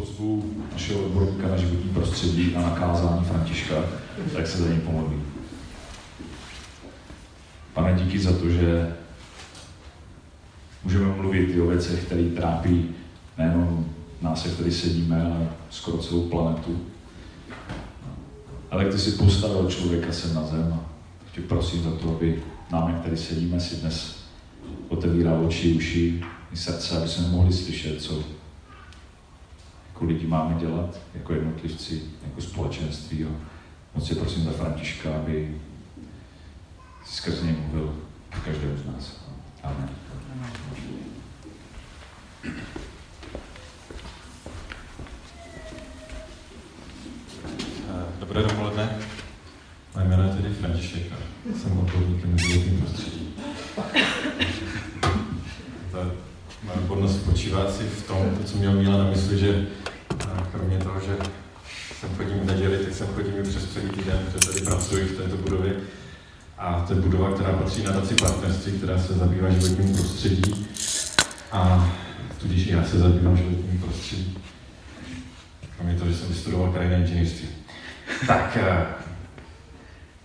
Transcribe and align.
pozvu 0.00 0.44
našeho 0.72 1.00
odborníka 1.00 1.48
na 1.48 1.56
životní 1.56 1.90
prostředí 1.90 2.56
a 2.56 2.60
na 2.60 2.70
kázání 2.70 3.24
Františka, 3.24 3.74
tak 4.32 4.46
se 4.46 4.58
za 4.58 4.68
něj 4.68 4.78
pomodlím. 4.78 5.24
Pane, 7.74 7.94
díky 7.94 8.18
za 8.18 8.32
to, 8.32 8.48
že 8.48 8.94
můžeme 10.84 11.06
mluvit 11.06 11.48
i 11.48 11.60
o 11.60 11.66
věcech, 11.66 12.04
které 12.04 12.22
trápí 12.22 12.90
nejenom 13.38 13.86
nás, 14.22 14.46
jak 14.46 14.56
tady 14.56 14.72
sedíme, 14.72 15.22
ale 15.22 15.48
skoro 15.70 15.98
celou 15.98 16.28
planetu. 16.28 16.80
Ale 18.70 18.84
ty 18.84 18.98
si 18.98 19.10
postavil 19.10 19.70
člověka 19.70 20.12
sem 20.12 20.34
na 20.34 20.46
zem 20.46 20.72
a 20.72 20.84
tě 21.34 21.40
prosím 21.40 21.82
za 21.82 21.90
to, 21.90 22.16
aby 22.16 22.42
nám, 22.72 22.88
jak 22.88 23.02
tady 23.02 23.16
sedíme, 23.16 23.60
si 23.60 23.76
dnes 23.76 24.16
otevíral 24.88 25.46
oči, 25.46 25.72
uši 25.72 26.24
i 26.52 26.56
srdce, 26.56 26.98
aby 26.98 27.08
jsme 27.08 27.28
mohli 27.28 27.52
slyšet, 27.52 28.02
co 28.02 28.22
jako 29.96 30.04
lidi 30.04 30.26
máme 30.26 30.60
dělat, 30.60 31.00
jako 31.14 31.32
jednotlivci, 31.32 32.02
jako 32.24 32.40
společenství. 32.40 33.24
A 33.24 33.28
moc 33.94 34.10
je 34.10 34.16
prosím 34.16 34.44
za 34.44 34.50
Františka, 34.50 35.14
aby 35.16 35.56
si 37.04 37.16
skrze 37.16 37.46
něj 37.46 37.54
mluvil 37.54 37.94
v 38.30 38.44
každém 38.44 38.78
z 38.78 38.86
nás. 38.86 39.20
Amen. 39.62 39.88
Dobré 48.20 48.42
dopoledne. 48.42 48.98
Moje 49.94 50.08
jméno 50.08 50.22
je 50.22 50.30
tedy 50.30 50.54
František 50.54 51.12
a 51.12 51.16
jsem 51.58 51.78
odborníkem 51.78 52.30
na 52.30 52.36
životním 52.36 52.80
prostředí. 52.80 53.34
Ta 55.92 55.98
moje 56.64 56.78
odbornost 56.78 57.16
spočívá 57.16 57.62
asi 57.62 57.82
v 57.84 58.06
tom, 58.06 58.38
co 58.44 58.56
měl 58.56 58.72
Míla 58.72 58.98
na 58.98 59.10
mysli, 59.10 59.38
že 59.38 59.66
kromě 60.56 60.78
toho, 60.78 61.00
že 61.00 61.16
sem 62.00 62.10
chodím 62.16 62.38
v 62.40 62.44
neděli, 62.44 62.78
tak 62.78 62.94
sem 62.94 63.06
chodím 63.06 63.34
i 63.38 63.42
přes 63.42 63.72
celý 63.72 63.88
týden, 63.88 64.18
protože 64.32 64.64
tady 65.16 65.25
této 65.36 65.50
budově. 65.50 65.72
A 66.58 66.80
to 66.80 66.94
je 66.94 67.00
budova, 67.00 67.32
která 67.32 67.52
patří 67.52 67.82
na 67.82 67.92
naci 67.92 68.14
partnerství, 68.14 68.72
která 68.72 68.98
se 68.98 69.14
zabývá 69.14 69.50
životním 69.50 69.94
prostředí. 69.94 70.66
A 71.52 71.90
tudíž 72.40 72.66
já 72.66 72.84
se 72.84 72.98
zabývám 72.98 73.36
životním 73.36 73.80
prostředí. 73.80 74.38
Kromě 75.76 75.94
toho, 75.94 76.10
že 76.10 76.16
jsem 76.16 76.28
vystudoval 76.28 76.72
krajinné 76.72 76.96
inženýrství. 76.96 77.48
Tak, 78.26 78.58
eh, 78.60 78.86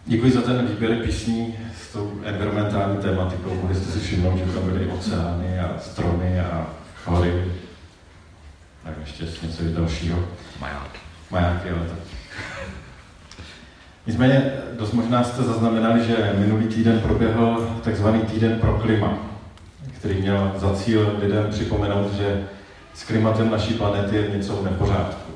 děkuji 0.06 0.32
za 0.32 0.42
ten 0.42 0.68
výběr 0.68 0.96
písní 0.96 1.56
s 1.82 1.94
tou 1.94 2.22
environmentální 2.24 2.98
tématikou. 2.98 3.56
Mohli 3.56 3.76
jste 3.76 3.92
si 3.92 4.00
všimnout, 4.00 4.38
že 4.38 4.46
tam 4.46 4.70
byly 4.70 4.88
oceány 4.88 5.60
a 5.60 5.80
stromy 5.80 6.40
a 6.40 6.68
hory. 7.06 7.52
Tak 8.84 8.94
ještě 9.02 9.24
něco 9.24 9.64
dalšího. 9.64 10.28
Majáky. 10.60 11.00
Majáky, 11.32 11.70
ale 11.70 11.86
tak. 11.86 12.21
Nicméně 14.12 14.54
dost 14.80 14.92
možná 14.92 15.24
jste 15.24 15.44
zaznamenali, 15.44 16.06
že 16.06 16.36
minulý 16.38 16.68
týden 16.68 17.00
proběhl 17.00 17.70
takzvaný 17.84 18.20
týden 18.20 18.60
pro 18.60 18.74
klima, 18.74 19.18
který 19.98 20.22
měl 20.22 20.52
za 20.58 20.74
cíl 20.74 21.16
lidem 21.20 21.48
připomenout, 21.50 22.14
že 22.14 22.44
s 22.94 23.04
klimatem 23.04 23.52
naší 23.52 23.74
planety 23.74 24.16
je 24.16 24.30
něco 24.38 24.56
v 24.56 24.64
nepořádku. 24.64 25.32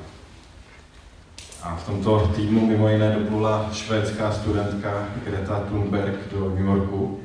A 1.62 1.76
v 1.76 1.86
tomto 1.86 2.32
týdnu 2.36 2.66
mimo 2.66 2.88
jiné 2.88 3.16
doplula 3.18 3.70
švédská 3.72 4.32
studentka 4.32 5.08
Greta 5.24 5.60
Thunberg 5.60 6.32
do 6.32 6.50
New 6.50 6.66
Yorku 6.66 7.20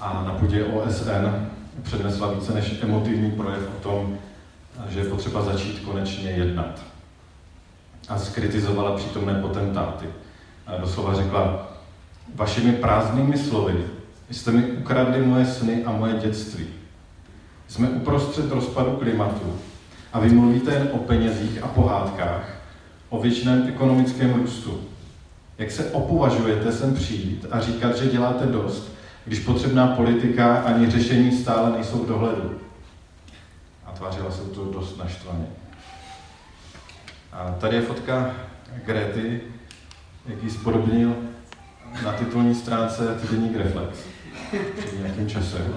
a 0.00 0.24
na 0.26 0.32
půdě 0.32 0.64
OSN 0.64 1.46
přednesla 1.82 2.32
více 2.32 2.54
než 2.54 2.82
emotivní 2.82 3.30
projev 3.30 3.68
o 3.78 3.82
tom, 3.82 4.18
že 4.88 5.00
je 5.00 5.04
potřeba 5.04 5.42
začít 5.42 5.80
konečně 5.80 6.30
jednat. 6.30 6.82
A 8.08 8.18
skritizovala 8.18 8.96
přítomné 8.96 9.34
potentáty. 9.34 10.06
Doslova 10.80 11.14
řekla, 11.14 11.72
vašimi 12.34 12.72
prázdnými 12.72 13.38
slovy 13.38 13.84
jste 14.30 14.52
mi 14.52 14.62
ukradli 14.62 15.26
moje 15.26 15.46
sny 15.46 15.84
a 15.84 15.92
moje 15.92 16.14
dětství. 16.14 16.66
Jsme 17.68 17.88
uprostřed 17.88 18.52
rozpadu 18.52 18.90
klimatu 18.90 19.58
a 20.12 20.20
vy 20.20 20.28
mluvíte 20.28 20.74
jen 20.74 20.88
o 20.92 20.98
penězích 20.98 21.62
a 21.62 21.68
pohádkách, 21.68 22.62
o 23.08 23.20
věčném 23.20 23.68
ekonomickém 23.68 24.34
růstu. 24.34 24.80
Jak 25.58 25.70
se 25.70 25.90
opovažujete 25.90 26.72
sem 26.72 26.94
přijít 26.94 27.46
a 27.50 27.60
říkat, 27.60 27.96
že 27.96 28.10
děláte 28.10 28.46
dost, 28.46 28.92
když 29.24 29.38
potřebná 29.38 29.86
politika 29.86 30.54
ani 30.56 30.90
řešení 30.90 31.32
stále 31.32 31.70
nejsou 31.70 31.98
v 31.98 32.08
dohledu. 32.08 32.58
A 33.86 33.92
tvářila 33.92 34.30
se 34.30 34.42
to 34.42 34.64
dost 34.64 34.98
naštvaně. 34.98 35.46
A 37.32 37.50
tady 37.60 37.76
je 37.76 37.82
fotka 37.82 38.30
Grety, 38.84 39.40
jak 40.26 40.42
ji 40.42 40.50
spodobnil 40.50 41.16
na 42.04 42.12
titulní 42.12 42.54
stránce 42.54 43.18
týdeník 43.20 43.56
Reflex 43.56 43.98
nějakým 44.98 45.28
časem. 45.28 45.76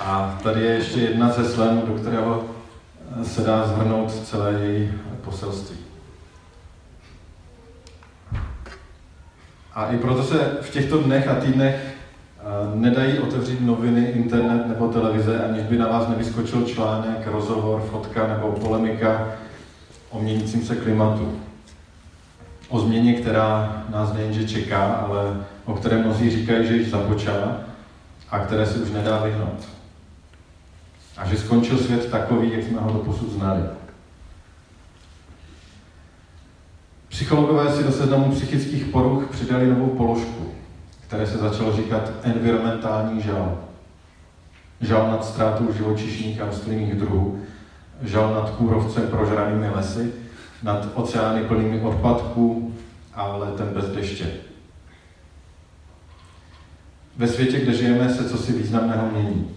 A 0.00 0.38
tady 0.42 0.60
je 0.60 0.74
ještě 0.74 1.00
jedna 1.00 1.28
ze 1.28 1.48
slen, 1.48 1.82
do 1.86 1.94
kterého 1.94 2.44
se 3.22 3.40
dá 3.40 3.66
zhrnout 3.66 4.12
celé 4.12 4.52
její 4.52 4.92
poselství. 5.24 5.76
A 9.74 9.86
i 9.86 9.98
proto 9.98 10.22
se 10.22 10.58
v 10.62 10.70
těchto 10.70 11.02
dnech 11.02 11.28
a 11.28 11.34
týdnech 11.34 11.94
nedají 12.74 13.18
otevřít 13.18 13.60
noviny, 13.60 14.00
internet 14.00 14.68
nebo 14.68 14.88
televize, 14.88 15.44
aniž 15.44 15.62
by 15.62 15.78
na 15.78 15.88
vás 15.88 16.08
nevyskočil 16.08 16.62
článek, 16.62 17.26
rozhovor, 17.26 17.80
fotka 17.90 18.26
nebo 18.26 18.52
polemika 18.52 19.28
o 20.12 20.20
měnícím 20.20 20.64
se 20.66 20.76
klimatu. 20.76 21.38
O 22.68 22.80
změně, 22.80 23.12
která 23.12 23.82
nás 23.88 24.12
nejenže 24.12 24.48
čeká, 24.48 24.92
ale 24.92 25.36
o 25.64 25.72
které 25.72 25.96
mnozí 25.96 26.30
říkají, 26.30 26.66
že 26.66 26.76
již 26.76 26.90
započala 26.90 27.56
a 28.30 28.38
které 28.38 28.66
se 28.66 28.78
už 28.78 28.90
nedá 28.90 29.22
vyhnout. 29.22 29.68
A 31.16 31.26
že 31.26 31.36
skončil 31.36 31.78
svět 31.78 32.10
takový, 32.10 32.52
jak 32.52 32.62
jsme 32.62 32.80
ho 32.80 32.92
doposud 32.92 33.32
znali. 33.32 33.62
Psychologové 37.08 37.72
si 37.72 37.84
do 37.84 37.92
seznamu 37.92 38.32
psychických 38.32 38.84
poruch 38.84 39.28
přidali 39.30 39.66
novou 39.66 39.86
položku, 39.86 40.52
které 41.06 41.26
se 41.26 41.38
začalo 41.38 41.76
říkat 41.76 42.10
environmentální 42.22 43.22
žal. 43.22 43.58
Žal 44.80 45.10
nad 45.10 45.24
ztrátou 45.24 45.72
živočišných 45.72 46.40
a 46.40 46.46
rostlinných 46.46 46.94
druhů, 46.94 47.40
žal 48.02 48.34
nad 48.34 48.50
kůrovcem 48.50 49.06
prožranými 49.06 49.70
lesy, 49.70 50.12
nad 50.62 50.88
oceány 50.94 51.44
plnými 51.44 51.80
odpadků 51.80 52.74
a 53.14 53.36
letem 53.36 53.68
bez 53.74 53.84
deště. 53.84 54.26
Ve 57.16 57.28
světě, 57.28 57.60
kde 57.60 57.74
žijeme, 57.74 58.10
se 58.10 58.28
co 58.28 58.38
si 58.38 58.52
významného 58.52 59.08
mění. 59.10 59.50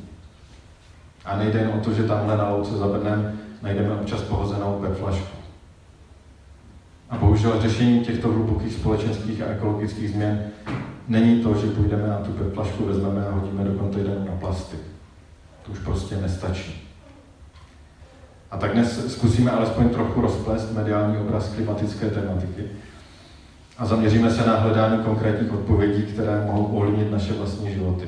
A 1.26 1.38
nejde 1.38 1.60
jen 1.60 1.72
o 1.76 1.84
to, 1.84 1.94
že 1.94 2.04
tamhle 2.04 2.38
na 2.38 2.50
louce 2.50 2.78
za 2.78 2.88
Brnem 2.88 3.40
najdeme 3.62 3.96
občas 3.96 4.22
pohozenou 4.22 4.80
petflašku. 4.82 5.38
A 7.10 7.18
bohužel 7.18 7.62
řešení 7.62 8.00
těchto 8.00 8.28
hlubokých 8.28 8.74
společenských 8.74 9.42
a 9.42 9.46
ekologických 9.46 10.10
změn 10.10 10.46
není 11.08 11.44
to, 11.44 11.56
že 11.56 11.68
půjdeme 11.68 12.08
na 12.08 12.18
tu 12.18 12.32
petflašku, 12.32 12.86
vezmeme 12.86 13.28
a 13.28 13.32
hodíme 13.32 13.64
do 13.64 13.74
kontejneru 13.74 14.26
na 14.26 14.36
plasty. 14.40 14.78
To 15.66 15.72
už 15.72 15.80
prostě 15.80 16.18
nestačí. 16.18 16.85
A 18.52 18.58
tak 18.58 18.74
dnes 18.74 19.14
zkusíme 19.14 19.52
alespoň 19.52 19.90
trochu 19.90 20.22
rozplést 20.22 20.72
mediální 20.72 21.18
obraz 21.18 21.50
klimatické 21.50 22.10
tematiky 22.10 22.64
a 23.78 23.86
zaměříme 23.86 24.32
se 24.32 24.48
na 24.48 24.56
hledání 24.56 25.04
konkrétních 25.04 25.54
odpovědí, 25.54 26.04
které 26.04 26.46
mohou 26.46 26.66
ovlivnit 26.66 27.12
naše 27.12 27.34
vlastní 27.34 27.74
životy. 27.74 28.08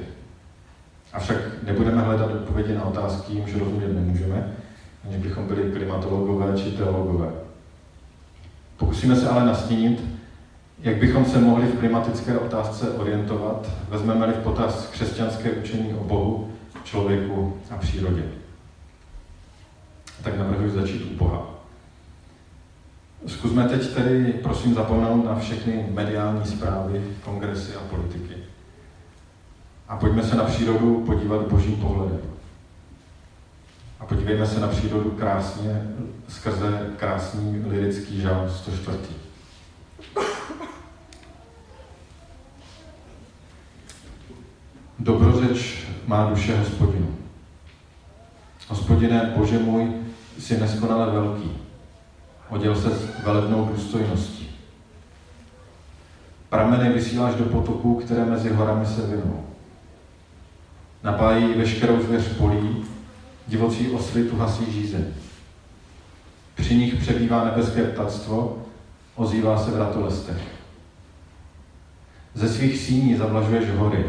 Avšak 1.13 1.37
nebudeme 1.63 2.01
hledat 2.01 2.31
odpovědi 2.31 2.73
na 2.75 2.85
otázky, 2.85 3.33
jimž 3.33 3.55
rozumět 3.55 3.93
nemůžeme, 3.93 4.53
aniž 5.05 5.17
bychom 5.17 5.47
byli 5.47 5.71
klimatologové 5.71 6.57
či 6.57 6.71
teologové. 6.71 7.29
Pokusíme 8.77 9.15
se 9.15 9.29
ale 9.29 9.45
nastínit, 9.45 10.03
jak 10.79 10.97
bychom 10.97 11.25
se 11.25 11.39
mohli 11.39 11.67
v 11.67 11.79
klimatické 11.79 12.37
otázce 12.37 12.91
orientovat, 12.91 13.69
vezmeme-li 13.89 14.33
v 14.33 14.43
potaz 14.43 14.87
křesťanské 14.91 15.51
učení 15.51 15.93
o 15.93 16.03
Bohu, 16.03 16.51
člověku 16.83 17.53
a 17.71 17.77
přírodě. 17.77 18.23
Tak 20.23 20.37
navrhuji 20.37 20.71
začít 20.71 21.11
u 21.11 21.17
Boha. 21.17 21.47
Zkusme 23.27 23.69
teď 23.69 23.93
tedy, 23.93 24.33
prosím, 24.43 24.73
zapomenout 24.73 25.25
na 25.25 25.39
všechny 25.39 25.87
mediální 25.93 26.45
zprávy, 26.45 27.03
kongresy 27.23 27.75
a 27.75 27.79
politiky. 27.79 28.33
A 29.87 29.97
pojďme 29.97 30.23
se 30.23 30.35
na 30.35 30.43
přírodu 30.43 31.03
podívat 31.05 31.47
božím 31.47 31.75
pohledem. 31.75 32.21
A 33.99 34.05
podívejme 34.05 34.47
se 34.47 34.59
na 34.59 34.67
přírodu 34.67 35.11
krásně 35.11 35.87
skrze 36.27 36.89
krásný 36.97 37.63
lirický 37.67 38.21
žál 38.21 38.49
104. 38.49 38.97
Dobrořeč 44.99 45.87
má 46.07 46.29
duše 46.29 46.57
hospodinu. 46.57 47.15
Hospodine, 48.67 49.33
Bože 49.37 49.59
můj, 49.59 49.91
jsi 50.39 50.59
neskonale 50.59 51.11
velký. 51.11 51.51
Oděl 52.49 52.75
se 52.75 52.89
s 52.89 53.23
velebnou 53.23 53.65
důstojností. 53.65 54.49
Prameny 56.49 56.93
vysíláš 56.93 57.35
do 57.35 57.45
potoků, 57.45 57.95
které 57.95 58.25
mezi 58.25 58.49
horami 58.49 58.85
se 58.85 59.01
vinou. 59.01 59.43
Napájí 61.03 61.53
veškerou 61.53 62.01
zvěř 62.01 62.27
polí, 62.27 62.85
divocí 63.47 63.89
osly 63.89 64.23
tu 64.23 64.37
hasí 64.37 64.71
žízeň. 64.71 65.05
Při 66.55 66.75
nich 66.75 66.95
přebývá 66.95 67.45
nebeské 67.45 67.83
ptactvo, 67.83 68.65
ozývá 69.15 69.57
se 69.57 69.71
v 69.71 69.77
ratolestech. 69.77 70.41
Ze 72.33 72.49
svých 72.49 72.77
síní 72.77 73.15
zavlažuješ 73.15 73.69
hory, 73.69 74.05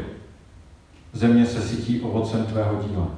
země 1.12 1.46
se 1.46 1.62
sytí 1.62 2.00
ovocem 2.00 2.44
tvého 2.44 2.82
díla. 2.82 3.17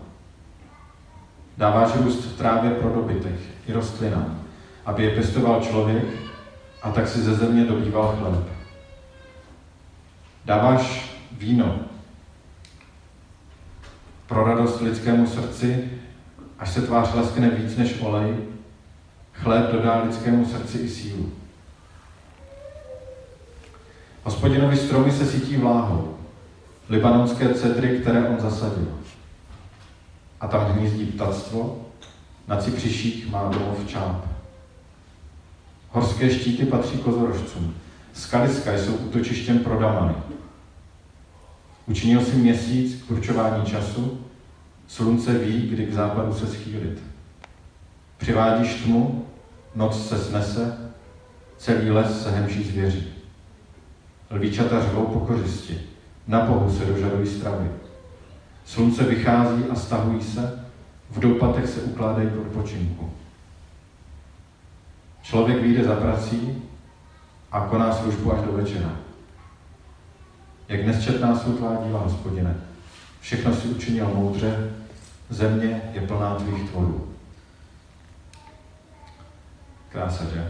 Dáváš 1.60 1.96
růst 1.96 2.36
trávě 2.38 2.70
pro 2.70 2.90
dobytek 2.90 3.34
i 3.66 3.72
rostlinám, 3.72 4.42
aby 4.86 5.04
je 5.04 5.10
pěstoval 5.10 5.60
člověk 5.60 6.04
a 6.82 6.90
tak 6.90 7.08
si 7.08 7.20
ze 7.20 7.34
země 7.34 7.64
dobýval 7.64 8.16
chleb. 8.18 8.44
Dáváš 10.44 11.14
víno 11.32 11.78
pro 14.26 14.44
radost 14.44 14.80
lidskému 14.80 15.26
srdci, 15.26 15.90
až 16.58 16.70
se 16.70 16.82
tvář 16.82 17.14
leskne 17.14 17.50
víc 17.50 17.76
než 17.76 18.00
olej, 18.00 18.36
chléb 19.32 19.72
dodá 19.72 20.02
lidskému 20.02 20.46
srdci 20.46 20.78
i 20.78 20.88
sílu. 20.88 21.32
Hospodinovi 24.24 24.76
stromy 24.76 25.12
se 25.12 25.26
sítí 25.26 25.56
vláhou, 25.56 26.16
libanonské 26.88 27.54
cedry, 27.54 27.98
které 27.98 28.28
on 28.28 28.40
zasadil. 28.40 28.99
A 30.40 30.48
tam 30.48 30.64
hnízdí 30.64 31.06
ptactvo, 31.06 31.86
na 32.48 32.56
cipřiších 32.56 33.30
má 33.30 33.48
domov 33.48 33.86
čáp. 33.86 34.24
Horské 35.90 36.30
štíty 36.30 36.66
patří 36.66 36.98
kozorožcům. 36.98 37.74
Skaliska 38.12 38.78
jsou 38.78 38.92
útočištěm 38.92 39.58
pro 39.58 39.78
damany. 39.78 40.14
Učinil 41.86 42.24
si 42.24 42.36
měsíc 42.36 43.02
k 43.02 43.10
určování 43.10 43.66
času, 43.66 44.20
slunce 44.88 45.38
ví, 45.38 45.68
kdy 45.68 45.86
k 45.86 45.92
západu 45.92 46.34
se 46.34 46.46
schýlit. 46.46 47.02
Přivádíš 48.18 48.74
tmu, 48.74 49.26
noc 49.74 50.08
se 50.08 50.18
snese, 50.18 50.92
celý 51.58 51.90
les 51.90 52.22
se 52.22 52.30
hemží 52.30 52.64
zvěří. 52.64 53.06
Lvíčata 54.30 54.82
řvou 54.82 55.06
po 55.06 55.20
kořisti, 55.20 55.80
na 56.26 56.40
pohu 56.40 56.78
se 56.78 56.84
dožadují 56.84 57.26
stravy. 57.26 57.68
Slunce 58.64 59.04
vychází 59.04 59.64
a 59.64 59.74
stahují 59.74 60.22
se, 60.22 60.64
v 61.10 61.20
doupatech 61.20 61.68
se 61.68 61.80
ukládají 61.80 62.28
k 62.30 62.40
odpočinku. 62.40 63.10
Člověk 65.22 65.62
vyjde 65.62 65.84
za 65.84 65.94
prací 65.94 66.62
a 67.52 67.60
koná 67.60 67.92
službu 67.92 68.32
až 68.32 68.40
do 68.40 68.52
večera. 68.52 68.96
Jak 70.68 70.86
nesčetná 70.86 71.38
jsou 71.38 71.52
tvá 71.52 71.76
díla, 71.86 72.00
hospodine. 72.00 72.56
Všechno 73.20 73.54
si 73.54 73.68
učinil 73.68 74.08
moudře, 74.14 74.70
země 75.30 75.82
je 75.92 76.00
plná 76.00 76.34
tvých 76.34 76.70
tvorů. 76.70 77.08
Krása, 79.92 80.24
že? 80.24 80.48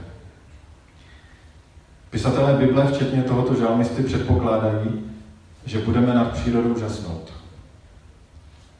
Pisatelé 2.10 2.54
Bible, 2.54 2.86
včetně 2.86 3.22
tohoto 3.22 3.54
žalmisty, 3.54 4.02
předpokládají, 4.02 5.10
že 5.64 5.78
budeme 5.78 6.14
nad 6.14 6.32
přírodou 6.32 6.78
žasnout. 6.78 7.39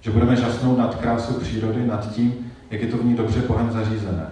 Že 0.00 0.11
budeme 0.11 0.37
žasnout 0.37 0.79
nad 0.79 0.94
krásou 0.94 1.35
přírody, 1.35 1.87
nad 1.87 2.12
tím, 2.12 2.52
jak 2.70 2.81
je 2.81 2.87
to 2.87 2.97
v 2.97 3.05
ní 3.05 3.14
dobře 3.14 3.41
Bohem 3.41 3.73
zařízené. 3.73 4.26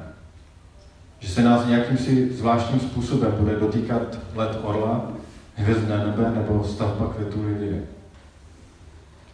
Že 1.18 1.28
se 1.28 1.42
nás 1.42 1.66
nějakým 1.66 1.98
si 1.98 2.32
zvláštním 2.32 2.80
způsobem 2.80 3.32
bude 3.38 3.56
dotýkat 3.56 4.18
let 4.34 4.58
orla, 4.62 5.10
hvězdné 5.54 5.98
nebe 5.98 6.32
nebo 6.34 6.64
stavba 6.64 7.12
květů 7.14 7.44
lilie. 7.46 7.82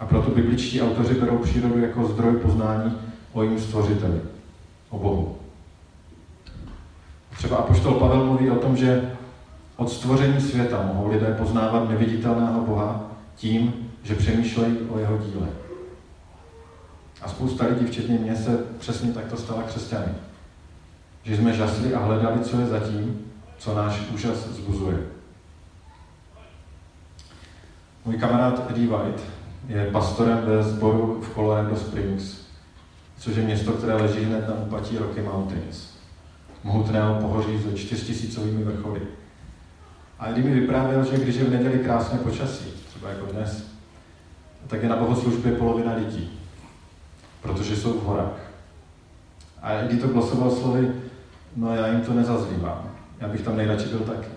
A 0.00 0.06
proto 0.06 0.30
bibličtí 0.30 0.82
autoři 0.82 1.14
berou 1.14 1.38
přírodu 1.38 1.78
jako 1.78 2.06
zdroj 2.06 2.36
poznání 2.36 2.98
o 3.32 3.42
jejím 3.42 3.60
stvořiteli, 3.60 4.20
o 4.90 4.98
Bohu. 4.98 5.36
Třeba 7.36 7.56
Apoštol 7.56 7.94
Pavel 7.94 8.24
mluví 8.24 8.50
o 8.50 8.56
tom, 8.56 8.76
že 8.76 9.10
od 9.76 9.90
stvoření 9.90 10.40
světa 10.40 10.90
mohou 10.92 11.08
lidé 11.08 11.34
poznávat 11.38 11.88
neviditelného 11.88 12.60
Boha 12.60 13.10
tím, 13.36 13.74
že 14.02 14.14
přemýšlejí 14.14 14.78
o 14.88 14.98
jeho 14.98 15.18
díle. 15.18 15.48
A 17.24 17.28
spousta 17.28 17.66
lidí, 17.66 17.86
včetně 17.86 18.18
mě, 18.18 18.36
se 18.36 18.64
přesně 18.78 19.12
takto 19.12 19.36
stala 19.36 19.62
křesťany. 19.62 20.12
Že 21.22 21.36
jsme 21.36 21.52
žasli 21.52 21.94
a 21.94 22.04
hledali, 22.04 22.40
co 22.40 22.60
je 22.60 22.66
zatím, 22.66 23.20
co 23.58 23.74
náš 23.74 24.10
úžas 24.14 24.48
zbuzuje. 24.48 24.98
Můj 28.04 28.16
kamarád 28.16 28.70
Eddie 28.70 28.88
White 28.88 29.20
je 29.68 29.90
pastorem 29.92 30.38
ve 30.44 30.62
sboru 30.62 31.20
v 31.20 31.34
Colorado 31.34 31.76
Springs, 31.76 32.36
což 33.18 33.36
je 33.36 33.42
město, 33.42 33.72
které 33.72 33.94
leží 33.94 34.24
hned 34.24 34.48
na 34.48 34.54
úpatí 34.54 34.98
Rocky 34.98 35.22
Mountains. 35.22 35.88
Mohutného 36.64 37.20
pohoří 37.20 37.62
se 37.62 37.76
čtyřtisícovými 37.76 38.64
vrcholy. 38.64 39.00
A 40.18 40.26
Eddie 40.26 40.44
mi 40.44 40.60
vyprávěl, 40.60 41.04
že 41.04 41.18
když 41.18 41.36
je 41.36 41.44
v 41.44 41.50
neděli 41.50 41.78
krásné 41.78 42.18
počasí, 42.18 42.64
třeba 42.88 43.08
jako 43.08 43.26
dnes, 43.26 43.66
tak 44.66 44.82
je 44.82 44.88
na 44.88 44.96
bohoslužbě 44.96 45.52
polovina 45.52 45.94
lidí, 45.94 46.30
protože 47.44 47.76
jsou 47.76 47.92
v 47.92 48.04
horách. 48.04 48.50
A 49.62 49.72
Eddie 49.72 50.00
to 50.00 50.08
glosoval 50.08 50.50
slovy, 50.50 50.92
no 51.56 51.74
já 51.74 51.86
jim 51.86 52.00
to 52.00 52.14
nezazlívám, 52.14 52.90
já 53.20 53.28
bych 53.28 53.40
tam 53.40 53.56
nejradši 53.56 53.88
byl 53.88 53.98
taky. 53.98 54.28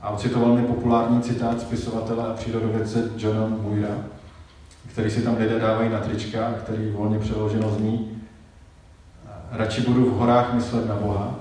A 0.00 0.10
ocitoval 0.10 0.54
mi 0.54 0.62
populární 0.62 1.22
citát 1.22 1.60
spisovatele 1.60 2.26
a 2.26 2.34
přírodovědce 2.34 3.10
Johna 3.16 3.46
Muira, 3.46 3.94
který 4.92 5.10
si 5.10 5.22
tam 5.22 5.36
lidé 5.36 5.58
dávají 5.58 5.90
na 5.90 5.98
trička 5.98 6.46
a 6.46 6.52
který 6.52 6.90
volně 6.90 7.18
přeloženo 7.18 7.70
zní 7.70 8.22
Radši 9.52 9.80
budu 9.80 10.10
v 10.10 10.18
horách 10.18 10.54
myslet 10.54 10.88
na 10.88 10.94
Boha, 10.94 11.34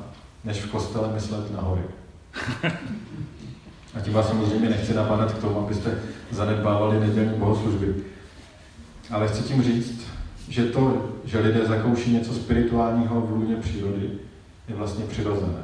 než 0.43 0.61
v 0.61 0.71
kostele 0.71 1.13
myslet 1.13 1.51
na 1.55 1.61
hory. 1.61 1.81
A 3.95 3.99
tím 4.01 4.13
vás 4.13 4.27
samozřejmě 4.27 4.69
nechci 4.69 4.93
napadat 4.93 5.31
k 5.31 5.41
tomu, 5.41 5.59
abyste 5.59 5.91
zanedbávali 6.31 6.99
nedělní 6.99 7.39
bohoslužby. 7.39 7.95
Ale 9.11 9.27
chci 9.27 9.43
tím 9.43 9.63
říct, 9.63 10.01
že 10.49 10.65
to, 10.65 11.15
že 11.25 11.39
lidé 11.39 11.65
zakouší 11.65 12.13
něco 12.13 12.33
spirituálního 12.33 13.21
v 13.21 13.31
lůně 13.31 13.55
přírody, 13.55 14.09
je 14.67 14.75
vlastně 14.75 15.05
přirozené. 15.05 15.63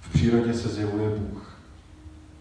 V 0.00 0.12
přírodě 0.12 0.54
se 0.54 0.68
zjevuje 0.68 1.10
Bůh. 1.10 1.58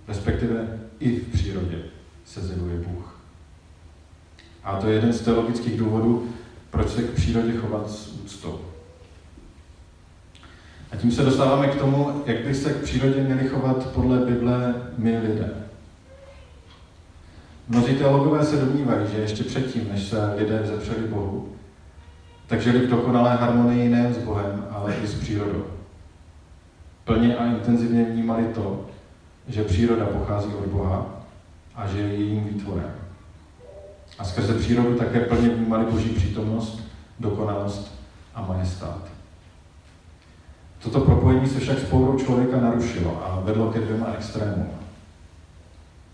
Respektive 0.08 0.80
i 1.00 1.20
v 1.20 1.34
přírodě 1.34 1.78
se 2.26 2.42
zjevuje 2.42 2.78
Bůh. 2.78 3.20
A 4.64 4.78
to 4.78 4.88
je 4.88 4.96
jeden 4.96 5.14
z 5.14 5.22
teologických 5.22 5.78
důvodů, 5.78 6.30
proč 6.72 6.90
se 6.90 7.04
k 7.04 7.14
přírodě 7.14 7.54
chovat 7.54 7.92
s 7.92 8.14
úctou. 8.14 8.60
A 10.92 10.96
tím 10.96 11.12
se 11.12 11.24
dostáváme 11.24 11.68
k 11.68 11.80
tomu, 11.80 12.24
jak 12.26 12.46
by 12.46 12.56
se 12.56 12.74
k 12.74 12.84
přírodě 12.84 13.24
měli 13.24 13.48
chovat 13.48 13.92
podle 13.92 14.18
Bible 14.18 14.76
my 14.98 15.18
lidé. 15.18 15.67
Mnozí 17.70 17.96
teologové 17.96 18.46
se 18.46 18.58
domnívají, 18.58 19.08
že 19.12 19.18
ještě 19.18 19.44
předtím, 19.44 19.90
než 19.92 20.04
se 20.04 20.34
lidé 20.36 20.60
vzepřeli 20.60 21.08
Bohu, 21.08 21.48
tak 22.48 22.62
žili 22.62 22.80
v 22.80 22.90
dokonalé 22.90 23.36
harmonii 23.36 23.90
nejen 23.90 24.14
s 24.14 24.18
Bohem, 24.18 24.66
ale 24.72 24.96
i 24.96 25.08
s 25.08 25.14
přírodou. 25.14 25.64
Plně 27.04 27.38
a 27.38 27.46
intenzivně 27.46 28.04
vnímali 28.04 28.44
to, 28.44 28.86
že 29.48 29.64
příroda 29.64 30.06
pochází 30.06 30.54
od 30.54 30.66
Boha 30.66 31.06
a 31.76 31.88
že 31.88 32.00
je 32.00 32.08
jejím 32.08 32.44
výtvorem. 32.44 32.92
A 34.20 34.24
skrze 34.24 34.54
přírodu 34.54 34.96
také 34.96 35.20
plně 35.20 35.50
vnímali 35.50 35.86
Boží 35.92 36.10
přítomnost, 36.10 36.84
dokonalost 37.20 37.96
a 38.36 38.42
majestát. 38.42 39.02
Toto 40.84 41.00
propojení 41.00 41.48
se 41.48 41.60
však 41.60 41.80
spourou 41.80 42.20
člověka 42.20 42.62
narušilo 42.62 43.24
a 43.26 43.42
vedlo 43.44 43.72
ke 43.72 43.80
dvěma 43.80 44.08
extrémům. 44.18 44.87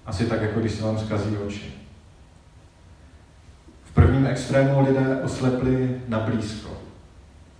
Asi 0.06 0.26
tak, 0.26 0.42
jako 0.42 0.60
když 0.60 0.72
se 0.72 0.84
vám 0.84 1.00
zkazí 1.00 1.38
oči. 1.38 1.74
V 3.84 3.94
prvním 3.94 4.26
extrému 4.26 4.88
lidé 4.88 5.22
oslepli 5.24 6.02
na 6.08 6.20
blízko 6.20 6.70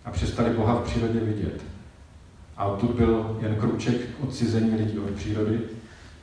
a 0.06 0.12
přestali 0.12 0.50
Boha 0.50 0.76
v 0.76 0.84
přírodě 0.84 1.20
vidět. 1.20 1.62
A 2.58 2.66
odtud 2.66 2.92
byl 2.92 3.38
jen 3.42 3.56
kruček 3.56 3.96
k 3.96 4.24
odcizení 4.24 4.76
lidí 4.76 5.00
od 5.00 5.10
přírody 5.10 5.60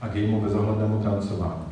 a 0.01 0.09
k 0.09 0.15
jejímu 0.15 0.41
bezohlednému 0.41 1.03
tancování. 1.03 1.65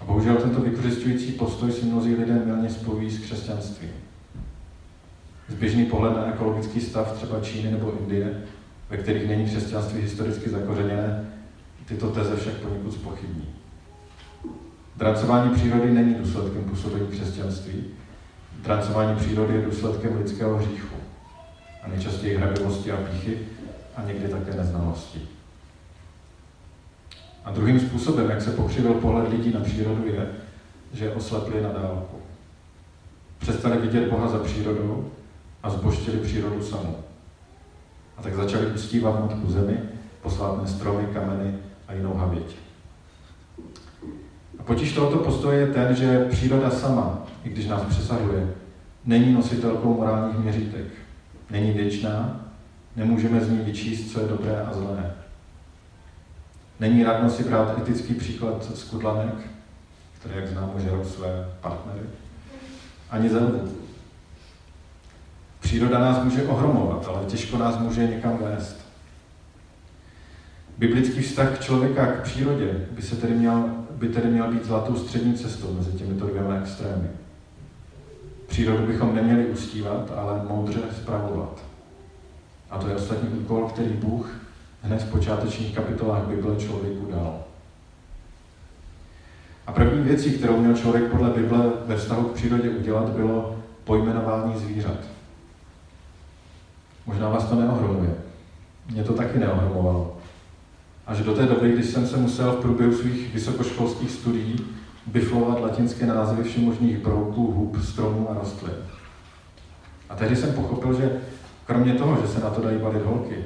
A 0.00 0.04
bohužel 0.04 0.36
tento 0.36 0.60
vykořišťující 0.60 1.32
postoj 1.32 1.72
si 1.72 1.86
mnozí 1.86 2.14
lidé 2.14 2.42
milně 2.44 2.70
spojují 2.70 3.10
s 3.10 3.18
křesťanstvím. 3.18 3.90
Zběžný 5.48 5.86
pohled 5.86 6.16
na 6.16 6.26
ekologický 6.26 6.80
stav 6.80 7.12
třeba 7.12 7.40
Číny 7.40 7.70
nebo 7.70 7.92
Indie, 8.00 8.42
ve 8.90 8.96
kterých 8.96 9.28
není 9.28 9.44
křesťanství 9.44 10.00
historicky 10.00 10.50
zakořeněné, 10.50 11.33
tyto 11.84 12.10
teze 12.10 12.36
však 12.36 12.54
poněkud 12.54 12.92
zpochybní. 12.92 13.48
Drancování 14.96 15.54
přírody 15.54 15.90
není 15.90 16.14
důsledkem 16.14 16.64
působení 16.64 17.06
křesťanství, 17.06 17.84
Drancování 18.64 19.16
přírody 19.16 19.54
je 19.54 19.62
důsledkem 19.62 20.16
lidského 20.16 20.56
hříchu 20.56 20.96
a 21.82 21.88
nejčastěji 21.88 22.36
hrabivosti 22.36 22.92
a 22.92 22.96
píchy 22.96 23.38
a 23.96 24.02
někdy 24.02 24.28
také 24.28 24.54
neznalosti. 24.54 25.20
A 27.44 27.50
druhým 27.50 27.80
způsobem, 27.80 28.30
jak 28.30 28.42
se 28.42 28.50
pokřivil 28.50 28.94
pohled 28.94 29.28
lidí 29.28 29.52
na 29.52 29.60
přírodu, 29.60 30.06
je, 30.06 30.28
že 30.92 31.14
oslepli 31.14 31.62
na 31.62 31.72
dálku. 31.72 32.16
Přestali 33.38 33.78
vidět 33.78 34.10
Boha 34.10 34.28
za 34.28 34.38
přírodou 34.38 35.10
a 35.62 35.70
zboštili 35.70 36.18
přírodu 36.18 36.62
samou. 36.62 36.96
A 38.16 38.22
tak 38.22 38.34
začali 38.34 38.66
uctívat 38.66 39.20
matku 39.20 39.52
zemi, 39.52 39.78
posvátné 40.22 40.68
stromy, 40.68 41.06
kameny 41.06 41.54
a 41.88 41.92
jinou 41.92 42.14
havěť. 42.14 42.56
A 44.58 44.62
potíž 44.62 44.92
tohoto 44.92 45.18
postoje 45.18 45.58
je 45.60 45.66
ten, 45.66 45.96
že 45.96 46.24
příroda 46.30 46.70
sama, 46.70 47.18
i 47.44 47.48
když 47.48 47.66
nás 47.66 47.82
přesahuje, 47.82 48.54
není 49.04 49.32
nositelkou 49.32 49.94
morálních 49.94 50.38
měřítek. 50.38 50.86
Není 51.50 51.72
věčná, 51.72 52.40
nemůžeme 52.96 53.40
z 53.40 53.50
ní 53.50 53.58
vyčíst, 53.58 54.12
co 54.12 54.20
je 54.20 54.28
dobré 54.28 54.62
a 54.62 54.72
zlé. 54.72 55.14
Není 56.80 57.04
radno 57.04 57.30
si 57.30 57.44
brát 57.44 57.78
etický 57.78 58.14
příklad 58.14 58.76
z 58.76 58.84
kudlanek, 58.84 59.34
které, 60.18 60.40
jak 60.40 60.48
známo, 60.48 60.74
žerou 60.78 61.04
své 61.04 61.48
partnery, 61.60 62.06
ani 63.10 63.28
zelvu. 63.28 63.72
Příroda 65.60 65.98
nás 65.98 66.24
může 66.24 66.42
ohromovat, 66.42 67.08
ale 67.08 67.24
těžko 67.24 67.58
nás 67.58 67.78
může 67.78 68.06
někam 68.06 68.38
vést. 68.38 68.83
Biblický 70.78 71.22
vztah 71.22 71.60
člověka 71.60 72.06
k 72.06 72.22
přírodě 72.22 72.86
by, 72.90 73.02
se 73.02 73.16
tedy 73.16 73.34
měl, 73.34 73.64
by 73.90 74.08
tedy 74.08 74.28
měl 74.28 74.52
být 74.52 74.64
zlatou 74.64 74.96
střední 74.96 75.34
cestou 75.34 75.74
mezi 75.74 75.92
těmito 75.92 76.26
dvěma 76.26 76.54
extrémy. 76.54 77.08
Přírodu 78.46 78.86
bychom 78.86 79.14
neměli 79.14 79.46
ustívat, 79.46 80.12
ale 80.16 80.42
moudře 80.48 80.80
zpravovat. 80.96 81.64
A 82.70 82.78
to 82.78 82.88
je 82.88 82.96
ostatní 82.96 83.28
úkol, 83.28 83.68
který 83.68 83.88
Bůh 83.88 84.30
hned 84.82 85.02
v 85.02 85.10
počátečních 85.10 85.74
kapitolách 85.74 86.26
Bible 86.26 86.56
člověku 86.56 87.10
dal. 87.10 87.44
A 89.66 89.72
první 89.72 90.02
věcí, 90.02 90.32
kterou 90.32 90.60
měl 90.60 90.76
člověk 90.76 91.04
podle 91.04 91.30
Bible 91.30 91.72
ve 91.86 91.96
vztahu 91.96 92.24
k 92.24 92.32
přírodě 92.32 92.70
udělat, 92.70 93.08
bylo 93.08 93.56
pojmenování 93.84 94.58
zvířat. 94.58 94.98
Možná 97.06 97.28
vás 97.28 97.44
to 97.44 97.54
neohromuje. 97.54 98.14
Mě 98.90 99.04
to 99.04 99.12
taky 99.12 99.38
neohromovalo. 99.38 100.13
Až 101.06 101.18
do 101.18 101.34
té 101.34 101.46
doby, 101.46 101.72
když 101.72 101.86
jsem 101.86 102.06
se 102.06 102.16
musel 102.16 102.52
v 102.52 102.60
průběhu 102.60 102.92
svých 102.92 103.34
vysokoškolských 103.34 104.10
studií 104.10 104.56
biflovat 105.06 105.60
latinské 105.60 106.06
názvy 106.06 106.42
všemožných 106.42 106.98
brouků, 106.98 107.52
hub, 107.52 107.84
stromů 107.84 108.30
a 108.30 108.34
rostlin. 108.34 108.74
A 110.08 110.14
tehdy 110.14 110.36
jsem 110.36 110.52
pochopil, 110.52 110.94
že 110.94 111.20
kromě 111.66 111.94
toho, 111.94 112.22
že 112.22 112.28
se 112.28 112.40
na 112.40 112.50
to 112.50 112.62
dají 112.62 112.78
balit 112.78 113.04
holky, 113.04 113.36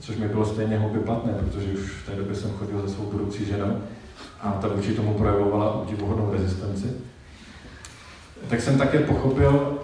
což 0.00 0.16
mi 0.16 0.28
bylo 0.28 0.46
stejně 0.46 0.78
hobby 0.78 0.98
platné, 0.98 1.32
protože 1.32 1.72
už 1.72 1.80
v 1.80 2.06
té 2.06 2.16
době 2.16 2.34
jsem 2.34 2.50
chodil 2.50 2.82
se 2.82 2.94
svou 2.94 3.04
budoucí 3.04 3.46
ženou 3.46 3.78
a 4.40 4.52
ta 4.52 4.68
vůči 4.68 4.92
tomu 4.94 5.14
projevovala 5.14 5.82
udivuhodnou 5.82 6.32
rezistenci, 6.32 6.86
tak 8.48 8.60
jsem 8.60 8.78
také 8.78 8.98
pochopil, 8.98 9.78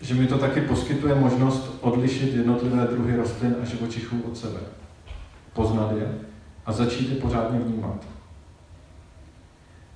že 0.00 0.14
mi 0.14 0.26
to 0.26 0.38
taky 0.38 0.60
poskytuje 0.60 1.14
možnost 1.14 1.78
odlišit 1.80 2.34
jednotlivé 2.34 2.86
druhy 2.86 3.16
rostlin 3.16 3.56
a 3.62 3.64
živočichů 3.64 4.22
od 4.28 4.38
sebe. 4.38 4.60
Poznat 5.52 5.92
je 5.92 6.18
a 6.66 6.72
začít 6.72 7.10
je 7.10 7.20
pořádně 7.20 7.58
vnímat. 7.58 7.96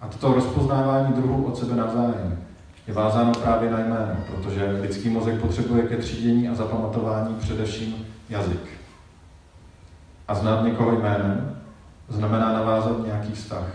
A 0.00 0.08
toto 0.08 0.32
rozpoznávání 0.32 1.12
druhů 1.12 1.44
od 1.44 1.58
sebe 1.58 1.76
navzájem 1.76 2.38
je 2.86 2.94
vázáno 2.94 3.32
právě 3.32 3.70
na 3.70 3.78
jméno, 3.78 4.16
protože 4.26 4.78
lidský 4.80 5.08
mozek 5.08 5.40
potřebuje 5.40 5.82
ke 5.82 5.96
třídění 5.96 6.48
a 6.48 6.54
zapamatování 6.54 7.34
především 7.34 8.06
jazyk. 8.28 8.68
A 10.28 10.34
znát 10.34 10.64
někoho 10.64 11.00
jménem 11.00 11.56
znamená 12.08 12.52
navázat 12.52 13.06
nějaký 13.06 13.32
vztah. 13.32 13.66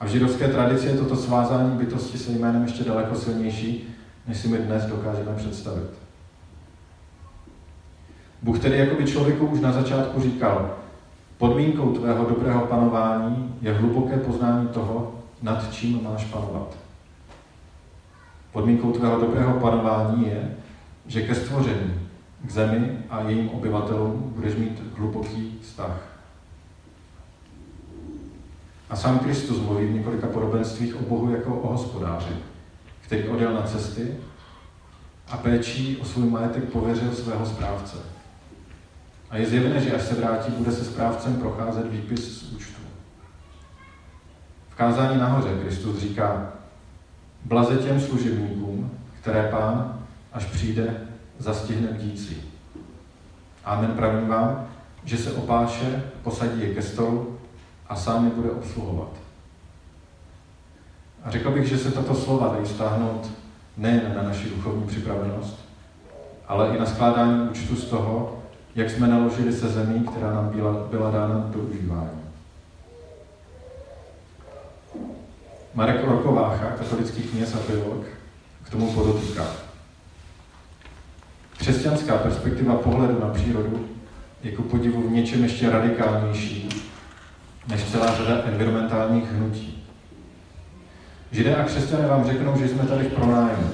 A 0.00 0.04
v 0.04 0.08
židovské 0.08 0.48
tradici 0.48 0.86
je 0.86 0.96
toto 0.96 1.16
svázání 1.16 1.76
bytosti 1.76 2.18
se 2.18 2.32
jménem 2.32 2.62
ještě 2.62 2.84
daleko 2.84 3.14
silnější, 3.14 3.94
než 4.26 4.38
si 4.38 4.48
my 4.48 4.58
dnes 4.58 4.84
dokážeme 4.84 5.34
představit. 5.36 5.99
Bůh 8.42 8.58
tedy 8.58 8.78
jako 8.78 8.96
by 8.96 9.04
člověku 9.04 9.46
už 9.46 9.60
na 9.60 9.72
začátku 9.72 10.20
říkal, 10.20 10.76
podmínkou 11.38 11.92
tvého 11.92 12.24
dobrého 12.24 12.60
panování 12.60 13.54
je 13.62 13.72
hluboké 13.72 14.16
poznání 14.16 14.68
toho, 14.68 15.14
nad 15.42 15.72
čím 15.72 16.04
máš 16.04 16.24
panovat. 16.24 16.76
Podmínkou 18.52 18.92
tvého 18.92 19.20
dobrého 19.20 19.60
panování 19.60 20.26
je, 20.26 20.56
že 21.06 21.22
ke 21.22 21.34
stvoření, 21.34 21.94
k 22.44 22.50
zemi 22.50 22.98
a 23.10 23.20
jejím 23.20 23.48
obyvatelům 23.48 24.32
budeš 24.36 24.54
mít 24.54 24.82
hluboký 24.96 25.58
vztah. 25.62 26.10
A 28.90 28.96
sám 28.96 29.18
Kristus 29.18 29.60
mluví 29.60 29.86
v 29.86 29.94
několika 29.94 30.26
podobenstvích 30.26 30.96
o 30.96 31.02
Bohu 31.02 31.30
jako 31.30 31.54
o 31.54 31.72
hospodáři, 31.72 32.36
který 33.00 33.28
odjel 33.28 33.54
na 33.54 33.62
cesty 33.62 34.16
a 35.28 35.36
péčí 35.36 35.96
o 35.96 36.04
svůj 36.04 36.30
majetek 36.30 36.64
pověřil 36.64 37.12
svého 37.12 37.46
správce. 37.46 37.96
A 39.30 39.36
je 39.36 39.46
zjevné, 39.46 39.80
že 39.80 39.94
až 39.94 40.02
se 40.02 40.14
vrátí, 40.14 40.52
bude 40.52 40.72
se 40.72 40.84
správcem 40.84 41.36
procházet 41.36 41.92
výpis 41.92 42.38
z 42.38 42.52
účtu. 42.52 42.80
V 44.68 44.74
kázání 44.74 45.18
nahoře 45.18 45.58
Kristus 45.62 45.98
říká, 45.98 46.52
blaze 47.44 47.76
těm 47.76 48.00
služebníkům, 48.00 48.90
které 49.20 49.48
pán, 49.50 50.00
až 50.32 50.44
přijde, 50.44 51.06
zastihne 51.38 51.88
bdící. 51.88 52.42
Amen 53.64 53.90
pravím 53.90 54.28
vám, 54.28 54.68
že 55.04 55.18
se 55.18 55.32
opáše, 55.32 56.02
posadí 56.22 56.60
je 56.60 56.74
ke 56.74 56.82
stolu 56.82 57.38
a 57.88 57.96
sám 57.96 58.24
je 58.24 58.30
bude 58.30 58.50
obsluhovat. 58.50 59.10
A 61.24 61.30
řekl 61.30 61.50
bych, 61.50 61.68
že 61.68 61.78
se 61.78 61.90
tato 61.90 62.14
slova 62.14 62.54
dají 62.54 62.66
stáhnout 62.66 63.30
nejen 63.76 64.12
na 64.16 64.22
naši 64.22 64.50
duchovní 64.50 64.86
připravenost, 64.86 65.58
ale 66.48 66.76
i 66.76 66.78
na 66.78 66.86
skládání 66.86 67.48
účtu 67.48 67.76
z 67.76 67.84
toho, 67.84 68.39
jak 68.80 68.90
jsme 68.90 69.08
naložili 69.08 69.52
se 69.52 69.68
zemí, 69.68 70.00
která 70.00 70.32
nám 70.34 70.48
byla, 70.48 70.86
byla 70.90 71.10
dána 71.10 71.46
do 71.48 71.58
užívání. 71.58 72.20
Marek 75.74 76.08
Orkovácha, 76.08 76.66
katolický 76.66 77.22
kněz 77.22 77.54
a 77.54 77.58
teolog, 77.58 78.04
k 78.62 78.70
tomu 78.70 78.92
podotýká. 78.92 79.46
Křesťanská 81.58 82.16
perspektiva 82.16 82.76
pohledu 82.76 83.20
na 83.20 83.28
přírodu 83.28 83.88
je 84.42 84.52
ku 84.52 84.62
podivu 84.62 85.08
v 85.08 85.12
něčem 85.12 85.42
ještě 85.42 85.70
radikálnější 85.70 86.68
než 87.68 87.84
celá 87.84 88.14
řada 88.16 88.42
environmentálních 88.44 89.32
hnutí. 89.32 89.84
Židé 91.32 91.56
a 91.56 91.64
křesťané 91.64 92.06
vám 92.06 92.24
řeknou, 92.24 92.58
že 92.58 92.68
jsme 92.68 92.82
tady 92.82 93.04
v 93.04 93.12
pronájmu 93.12 93.70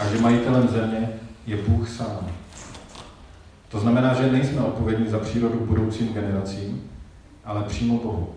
a 0.00 0.08
že 0.08 0.20
majitelem 0.20 0.68
země 0.68 1.08
je 1.46 1.56
Bůh 1.56 1.88
sám. 1.88 2.41
To 3.72 3.80
znamená, 3.80 4.14
že 4.14 4.32
nejsme 4.32 4.60
odpovědní 4.60 5.08
za 5.08 5.18
přírodu 5.18 5.66
budoucím 5.66 6.14
generacím, 6.14 6.90
ale 7.44 7.62
přímo 7.62 7.98
Bohu. 7.98 8.34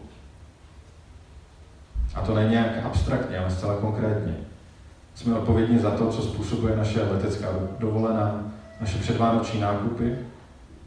A 2.16 2.22
to 2.22 2.36
není 2.36 2.50
nějak 2.50 2.86
abstraktně, 2.86 3.40
ale 3.40 3.52
zcela 3.52 3.76
konkrétně. 3.76 4.36
Jsme 5.16 5.40
odpovědní 5.40 5.80
za 5.80 5.92
to, 5.92 6.10
co 6.10 6.22
způsobuje 6.22 6.76
naše 6.76 7.04
letecká 7.04 7.48
dovolená, 7.80 8.44
naše 8.82 8.98
předvánoční 8.98 9.60
nákupy, 9.60 10.16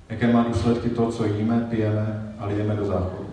jaké 0.09 0.33
má 0.33 0.43
důsledky 0.43 0.91
to, 0.91 1.13
co 1.13 1.25
jíme, 1.25 1.67
pijeme 1.71 2.35
a 2.39 2.47
lijeme 2.47 2.77
do 2.77 2.85
záchodu. 2.85 3.27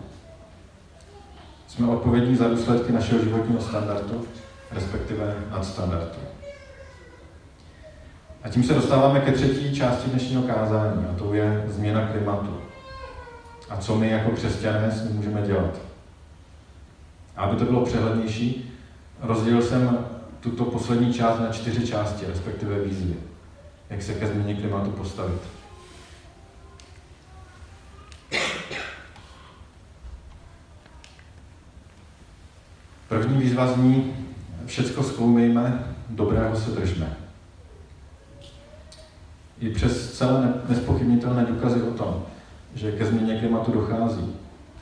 Jsme 1.67 1.88
odpovědní 1.88 2.36
za 2.36 2.48
důsledky 2.48 2.91
našeho 2.91 3.24
životního 3.24 3.62
standardu, 3.62 4.25
respektive 4.72 5.36
nadstandardu. 5.51 6.19
A 8.45 8.49
tím 8.49 8.63
se 8.63 8.73
dostáváme 8.73 9.19
ke 9.19 9.31
třetí 9.31 9.75
části 9.75 10.09
dnešního 10.09 10.43
kázání, 10.43 11.05
a 11.05 11.13
to 11.17 11.33
je 11.33 11.65
změna 11.67 12.07
klimatu. 12.07 12.57
A 13.69 13.77
co 13.77 13.95
my 13.95 14.09
jako 14.09 14.31
křesťané 14.31 14.91
s 14.91 15.03
ním 15.03 15.15
můžeme 15.15 15.41
dělat. 15.41 15.81
A 17.35 17.41
aby 17.41 17.55
to 17.55 17.65
bylo 17.65 17.85
přehlednější, 17.85 18.75
rozdělil 19.21 19.61
jsem 19.61 20.05
tuto 20.39 20.65
poslední 20.65 21.13
část 21.13 21.39
na 21.39 21.51
čtyři 21.51 21.87
části, 21.87 22.25
respektive 22.25 22.79
výzvy, 22.79 23.15
jak 23.89 24.01
se 24.01 24.13
ke 24.13 24.27
změně 24.27 24.55
klimatu 24.55 24.91
postavit. 24.91 25.41
První 33.09 33.37
výzva 33.37 33.67
zní, 33.67 34.13
všecko 34.65 35.03
zkoumejme, 35.03 35.95
dobrého 36.09 36.55
se 36.55 36.71
držme. 36.71 37.25
I 39.59 39.69
přes 39.69 40.17
celé 40.17 40.53
nespochybnitelné 40.69 41.45
důkazy 41.45 41.81
o 41.81 41.91
tom, 41.91 42.24
že 42.75 42.91
ke 42.91 43.05
změně 43.05 43.39
klimatu 43.39 43.71
dochází 43.71 44.33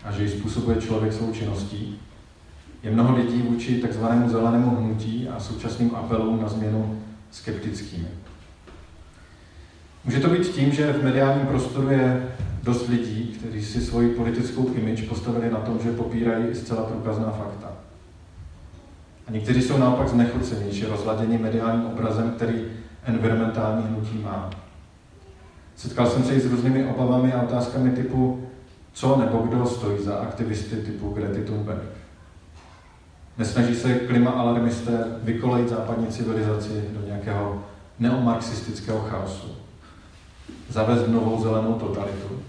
a 0.04 0.12
že 0.12 0.24
ji 0.24 0.30
způsobuje 0.30 0.82
člověk 0.82 1.14
svou 1.14 1.34
činností, 1.34 2.00
je 2.84 2.92
mnoho 2.92 3.16
lidí 3.16 3.42
vůči 3.42 3.82
takzvanému 3.82 4.30
zelenému 4.30 4.76
hnutí 4.76 5.30
a 5.30 5.40
současným 5.40 5.96
apelům 5.96 6.42
na 6.42 6.50
změnu 6.50 7.00
skeptickými. 7.32 8.08
Může 10.06 10.20
to 10.20 10.30
být 10.30 10.48
tím, 10.48 10.72
že 10.72 10.94
v 10.94 11.04
mediálním 11.04 11.48
prostoru 11.48 11.90
je 11.90 12.36
dost 12.64 12.88
lidí, 12.88 13.36
kteří 13.40 13.66
si 13.66 13.82
svoji 13.82 14.10
politickou 14.10 14.74
image 14.74 15.08
postavili 15.10 15.52
na 15.52 15.60
tom, 15.60 15.80
že 15.84 15.92
popírají 15.92 16.56
zcela 16.56 16.84
průkazná 16.84 17.32
fakta. 17.32 17.72
A 19.28 19.32
někteří 19.32 19.62
jsou 19.62 19.78
naopak 19.78 20.08
znechucenější 20.08 20.86
rozladění 20.86 21.38
mediálním 21.38 21.86
obrazem, 21.86 22.32
který 22.32 22.66
environmentální 23.04 23.84
hnutí 23.88 24.18
má. 24.18 24.50
Setkal 25.76 26.10
jsem 26.10 26.24
se 26.24 26.36
i 26.36 26.40
s 26.40 26.52
různými 26.52 26.86
obavami 26.86 27.34
a 27.34 27.42
otázkami 27.42 27.92
typu, 27.92 28.48
co 28.94 29.18
nebo 29.18 29.38
kdo 29.38 29.66
stojí 29.66 30.04
za 30.04 30.16
aktivisty 30.16 30.76
typu 30.76 31.10
Grety 31.10 31.42
Thunberg. 31.42 31.84
Nesnaží 33.38 33.76
se 33.76 33.94
klima-alarmisté 33.94 35.06
vykolejit 35.24 35.70
západní 35.70 36.08
civilizaci 36.08 36.84
do 36.92 37.08
nějakého 37.08 37.64
neomarxistického 38.00 39.00
chaosu. 39.00 39.48
Zavést 40.70 41.08
novou 41.08 41.42
zelenou 41.44 41.74
totalitu. 41.74 42.40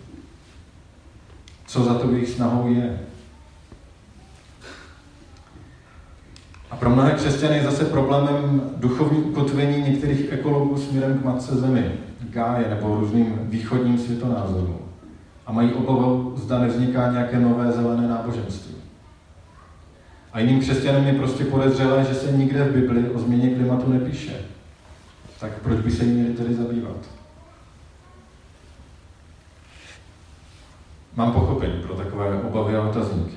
Co 1.66 1.84
za 1.84 1.94
to 1.94 2.10
jejich 2.10 2.28
snahou 2.28 2.68
je? 2.74 3.00
A 6.70 6.76
pro 6.76 6.90
mnohé 6.90 7.10
křesťany 7.10 7.56
je 7.56 7.64
zase 7.64 7.84
problémem 7.84 8.70
duchovní 8.76 9.18
ukotvení 9.22 9.82
některých 9.82 10.32
ekologů 10.32 10.78
směrem 10.78 11.18
k 11.18 11.24
Matce 11.24 11.56
Zemi, 11.56 11.92
Gáje 12.34 12.68
nebo 12.68 12.94
různým 12.94 13.38
východním 13.42 13.98
světonázorům. 13.98 14.78
A 15.46 15.52
mají 15.52 15.72
obavu, 15.72 16.34
zda 16.36 16.58
nevzniká 16.58 17.12
nějaké 17.12 17.40
nové 17.40 17.72
zelené 17.72 18.08
náboženství. 18.08 18.74
A 20.32 20.40
jiným 20.40 20.60
křesťanům 20.60 21.06
je 21.06 21.12
prostě 21.12 21.44
podezřelé, 21.44 22.04
že 22.04 22.14
se 22.14 22.32
nikde 22.32 22.64
v 22.64 22.72
Bibli 22.72 23.10
o 23.10 23.18
změně 23.18 23.50
klimatu 23.50 23.92
nepíše. 23.92 24.32
Tak 25.40 25.52
proč 25.62 25.80
by 25.80 25.90
se 25.90 26.04
měli 26.04 26.34
tedy 26.34 26.54
zabývat? 26.54 26.96
Mám 31.16 31.32
pochopení 31.32 31.82
pro 31.82 31.94
takové 31.94 32.42
obavy 32.42 32.76
a 32.76 32.82
otazníky. 32.82 33.36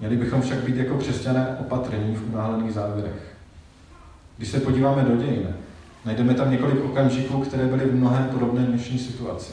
Měli 0.00 0.16
bychom 0.16 0.40
však 0.42 0.58
být 0.58 0.76
jako 0.76 0.98
křesťané 0.98 1.56
opatrní 1.60 2.14
v 2.14 2.34
unáhlených 2.34 2.72
závěrech. 2.72 3.36
Když 4.36 4.48
se 4.48 4.60
podíváme 4.60 5.02
do 5.02 5.16
dějin, 5.16 5.48
najdeme 6.04 6.34
tam 6.34 6.50
několik 6.50 6.84
okamžiků, 6.84 7.40
které 7.40 7.66
byly 7.66 7.84
v 7.84 7.94
mnohem 7.94 8.24
podobné 8.24 8.62
dnešní 8.62 8.98
situaci. 8.98 9.52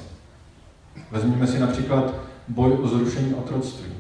Vezměme 1.11 1.47
si 1.47 1.59
například 1.59 2.13
boj 2.47 2.77
o 2.81 2.87
zrušení 2.87 3.33
otroctví, 3.33 3.91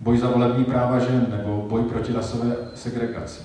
boj 0.00 0.18
za 0.18 0.30
volební 0.30 0.64
práva 0.64 0.98
žen 0.98 1.26
nebo 1.30 1.66
boj 1.68 1.82
proti 1.82 2.12
rasové 2.12 2.56
segregaci. 2.74 3.42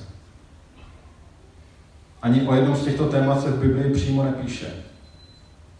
Ani 2.21 2.47
o 2.47 2.55
jednom 2.55 2.75
z 2.75 2.83
těchto 2.83 3.05
témat 3.05 3.41
se 3.41 3.51
v 3.51 3.59
Biblii 3.59 3.93
přímo 3.93 4.23
nepíše. 4.23 4.67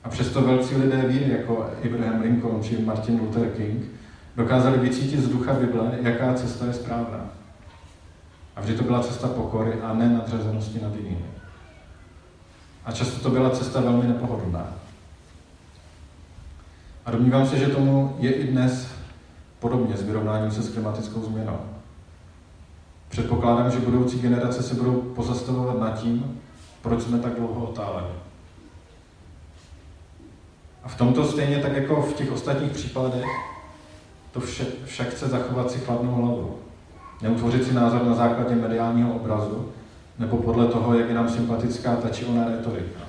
A 0.03 0.09
přesto 0.09 0.41
velcí 0.41 0.75
lidé 0.75 1.07
víry, 1.07 1.31
jako 1.31 1.69
Abraham 1.85 2.21
Lincoln 2.21 2.63
či 2.63 2.81
Martin 2.81 3.19
Luther 3.19 3.49
King, 3.49 3.83
dokázali 4.35 4.77
vycítit 4.77 5.19
z 5.19 5.29
ducha 5.29 5.53
Bible, 5.53 5.91
jaká 6.01 6.33
cesta 6.33 6.65
je 6.65 6.73
správná. 6.73 7.29
A 8.55 8.61
vždy 8.61 8.75
to 8.75 8.83
byla 8.83 9.03
cesta 9.03 9.27
pokory 9.27 9.73
a 9.81 9.93
ne 9.93 10.09
nadřazenosti 10.09 10.79
nad 10.81 10.95
jinými. 10.95 11.36
A 12.87 12.91
často 12.91 13.19
to 13.19 13.29
byla 13.29 13.49
cesta 13.49 13.81
velmi 13.81 14.07
nepohodlná. 14.07 14.73
A 17.05 17.11
domnívám 17.11 17.47
se, 17.47 17.57
že 17.57 17.67
tomu 17.67 18.15
je 18.19 18.31
i 18.31 18.47
dnes 18.47 18.87
podobně 19.59 19.97
s 19.97 20.03
vyrovnáním 20.03 20.51
se 20.51 20.61
s 20.61 20.69
klimatickou 20.69 21.21
změnou. 21.21 21.59
Předpokládám, 23.09 23.71
že 23.71 23.79
budoucí 23.79 24.19
generace 24.19 24.63
se 24.63 24.75
budou 24.75 24.93
pozastavovat 24.93 25.79
nad 25.79 26.01
tím, 26.01 26.41
proč 26.81 27.01
jsme 27.01 27.19
tak 27.19 27.35
dlouho 27.35 27.65
otáleli. 27.65 28.11
A 30.83 30.87
v 30.87 30.97
tomto 30.97 31.25
stejně 31.25 31.57
tak 31.57 31.75
jako 31.75 32.01
v 32.01 32.13
těch 32.13 32.31
ostatních 32.31 32.71
případech 32.71 33.25
to 34.31 34.39
vše, 34.39 34.65
však 34.85 35.09
chce 35.09 35.27
zachovat 35.27 35.71
si 35.71 35.79
chladnou 35.79 36.11
hlavu. 36.11 36.57
Neutvořit 37.21 37.63
si 37.63 37.73
názor 37.73 38.05
na 38.05 38.13
základě 38.13 38.55
mediálního 38.55 39.13
obrazu, 39.13 39.71
nebo 40.19 40.37
podle 40.37 40.67
toho, 40.67 40.97
jak 40.97 41.09
je 41.09 41.15
nám 41.15 41.29
sympatická 41.29 41.95
ta 41.95 42.09
či 42.09 42.25
ona 42.25 42.45
retorika. 42.45 42.99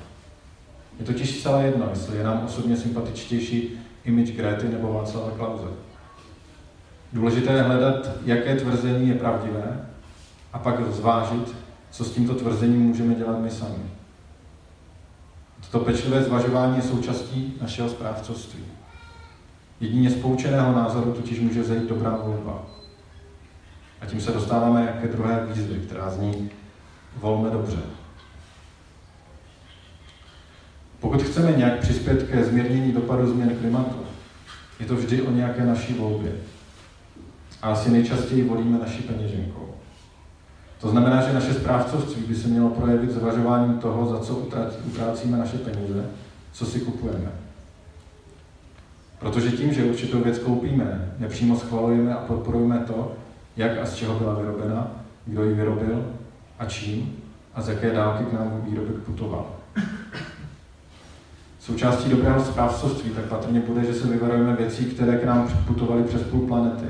Je 0.98 1.06
totiž 1.06 1.38
zcela 1.38 1.60
jedno, 1.60 1.86
jestli 1.90 2.16
je 2.16 2.24
nám 2.24 2.42
osobně 2.44 2.76
sympatičtější 2.76 3.78
image 4.04 4.30
Grety 4.30 4.68
nebo 4.68 4.92
Václava 4.92 5.30
Klauze. 5.30 5.68
Důležité 7.12 7.52
je 7.52 7.62
hledat, 7.62 8.10
jaké 8.24 8.56
tvrzení 8.56 9.08
je 9.08 9.14
pravdivé 9.14 9.86
a 10.52 10.58
pak 10.58 10.92
zvážit, 10.92 11.54
co 11.90 12.04
s 12.04 12.10
tímto 12.10 12.34
tvrzením 12.34 12.80
můžeme 12.80 13.14
dělat 13.14 13.40
my 13.40 13.50
sami. 13.50 13.78
Toto 15.70 15.84
pečlivé 15.84 16.22
zvažování 16.22 16.76
je 16.76 16.82
součástí 16.82 17.54
našeho 17.60 17.88
správcovství. 17.88 18.64
Jedině 19.80 20.10
z 20.10 20.14
poučeného 20.14 20.72
názoru 20.72 21.12
totiž 21.12 21.40
může 21.40 21.64
zajít 21.64 21.88
dobrá 21.88 22.16
volba. 22.16 22.66
A 24.00 24.06
tím 24.06 24.20
se 24.20 24.32
dostáváme 24.32 24.98
ke 25.02 25.08
druhé 25.08 25.46
výzvě, 25.46 25.78
která 25.78 26.10
zní 26.10 26.50
volme 27.20 27.50
dobře. 27.50 27.78
Pokud 31.00 31.22
chceme 31.22 31.52
nějak 31.52 31.78
přispět 31.78 32.22
ke 32.22 32.44
zmírnění 32.44 32.92
dopadu 32.92 33.26
změn 33.26 33.56
klimatu, 33.56 33.96
je 34.80 34.86
to 34.86 34.96
vždy 34.96 35.22
o 35.22 35.30
nějaké 35.30 35.64
naší 35.64 35.94
volbě. 35.94 36.32
A 37.62 37.72
asi 37.72 37.90
nejčastěji 37.90 38.44
volíme 38.44 38.78
naší 38.78 39.02
peněženkou. 39.02 39.74
To 40.80 40.88
znamená, 40.88 41.22
že 41.22 41.32
naše 41.32 41.54
správcovství 41.54 42.22
by 42.22 42.34
se 42.34 42.48
mělo 42.48 42.70
projevit 42.70 43.10
zvažováním 43.10 43.78
toho, 43.78 44.06
za 44.06 44.20
co 44.20 44.34
utrácíme 44.86 45.38
naše 45.38 45.58
peníze, 45.58 46.04
co 46.52 46.66
si 46.66 46.80
kupujeme. 46.80 47.30
Protože 49.18 49.50
tím, 49.50 49.74
že 49.74 49.84
určitou 49.84 50.20
věc 50.20 50.38
koupíme, 50.38 51.12
nepřímo 51.18 51.56
schvalujeme 51.56 52.14
a 52.14 52.18
podporujeme 52.18 52.78
to, 52.78 53.12
jak 53.56 53.78
a 53.78 53.86
z 53.86 53.94
čeho 53.94 54.14
byla 54.14 54.34
vyrobena, 54.34 54.90
kdo 55.26 55.44
ji 55.44 55.54
vyrobil 55.54 56.17
a 56.58 56.64
čím 56.64 57.16
a 57.54 57.62
z 57.62 57.68
jaké 57.68 57.92
dálky 57.92 58.24
k 58.24 58.32
nám 58.32 58.62
výrobek 58.64 58.96
putoval. 58.96 59.46
Součástí 61.60 62.10
dobrého 62.10 62.44
správcovství 62.44 63.10
tak 63.10 63.24
patrně 63.24 63.60
bude, 63.60 63.84
že 63.84 63.94
se 63.94 64.06
vyvarujeme 64.06 64.56
věcí, 64.56 64.84
které 64.84 65.18
k 65.18 65.24
nám 65.24 65.48
putovaly 65.66 66.02
přes 66.02 66.22
půl 66.22 66.46
planety 66.46 66.86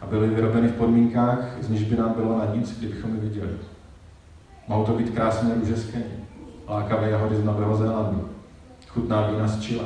a 0.00 0.06
byly 0.06 0.28
vyrobeny 0.28 0.68
v 0.68 0.74
podmínkách, 0.74 1.38
z 1.60 1.68
níž 1.68 1.84
by 1.84 1.96
nám 1.96 2.12
bylo 2.16 2.38
na 2.38 2.54
nic, 2.54 2.78
kdybychom 2.78 3.14
je 3.14 3.20
viděli. 3.20 3.50
Mohou 4.68 4.84
to 4.84 4.92
být 4.92 5.10
krásné 5.10 5.54
růže 5.54 5.76
z 5.76 5.94
lákavé 6.68 7.10
jahody 7.10 7.36
z 7.36 7.44
Nového 7.44 7.76
Zélandu, 7.76 8.28
chutná 8.88 9.26
vína 9.30 9.48
z 9.48 9.60
Chile, 9.60 9.84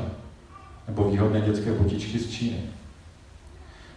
nebo 0.88 1.10
výhodné 1.10 1.40
dětské 1.40 1.72
botičky 1.72 2.18
z 2.18 2.30
Číny. 2.30 2.60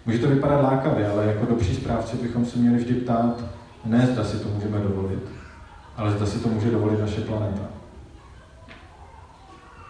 Může 0.06 0.20
to 0.20 0.28
vypadat 0.28 0.62
lákavě, 0.62 1.10
ale 1.10 1.26
jako 1.26 1.46
dobří 1.46 1.76
správci 1.76 2.18
bychom 2.18 2.46
se 2.46 2.60
měli 2.60 2.78
vždy 2.78 2.94
ptát, 2.94 3.44
ne 3.88 4.08
zda 4.12 4.24
si 4.24 4.40
to 4.40 4.50
můžeme 4.50 4.80
dovolit, 4.80 5.24
ale 5.98 6.12
zda 6.12 6.26
si 6.26 6.40
to 6.40 6.50
může 6.50 6.72
dovolit 6.72 7.00
naše 7.00 7.22
planeta. 7.22 7.64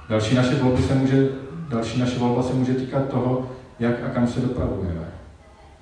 Další 0.09 0.35
naše, 0.35 0.55
volby 0.55 0.81
se 0.83 0.95
může, 0.95 1.29
další 1.69 1.99
naše 1.99 2.19
volba 2.19 2.43
se 2.43 2.53
může 2.53 2.73
týkat 2.73 3.09
toho, 3.09 3.49
jak 3.79 4.03
a 4.05 4.09
kam 4.09 4.27
se 4.27 4.39
dopravujeme. 4.39 5.07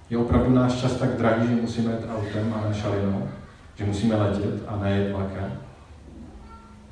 Je 0.09 0.17
opravdu 0.17 0.53
náš 0.53 0.73
čas 0.73 0.93
tak 0.95 1.09
drahý, 1.17 1.47
že 1.47 1.61
musíme 1.61 1.91
jet 1.91 2.07
autem 2.15 2.53
a 2.53 2.73
šalinou, 2.73 3.27
že 3.75 3.85
musíme 3.85 4.15
letět 4.15 4.63
a 4.67 4.77
ne 4.77 4.97
jet 4.97 5.11
vlakem. 5.11 5.51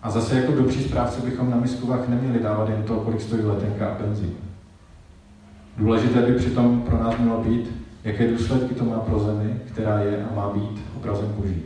A 0.03 0.09
zase 0.09 0.39
jako 0.39 0.51
dobří 0.51 0.83
správci 0.83 1.21
bychom 1.21 1.51
na 1.51 1.57
miskovách 1.57 2.07
neměli 2.07 2.43
dávat 2.43 2.69
jen 2.69 2.83
to, 2.83 2.95
kolik 2.95 3.21
stojí 3.21 3.45
letenka 3.45 3.87
a 3.87 4.01
benzín. 4.01 4.33
Důležité 5.77 6.21
by 6.21 6.33
přitom 6.33 6.81
pro 6.81 7.03
nás 7.03 7.17
mělo 7.17 7.43
být, 7.43 7.71
jaké 8.03 8.31
důsledky 8.31 8.75
to 8.75 8.85
má 8.85 8.99
pro 8.99 9.19
zemi, 9.19 9.61
která 9.65 9.99
je 9.99 10.25
a 10.31 10.35
má 10.35 10.49
být 10.49 10.81
obrazem 11.03 11.33
božím. 11.37 11.63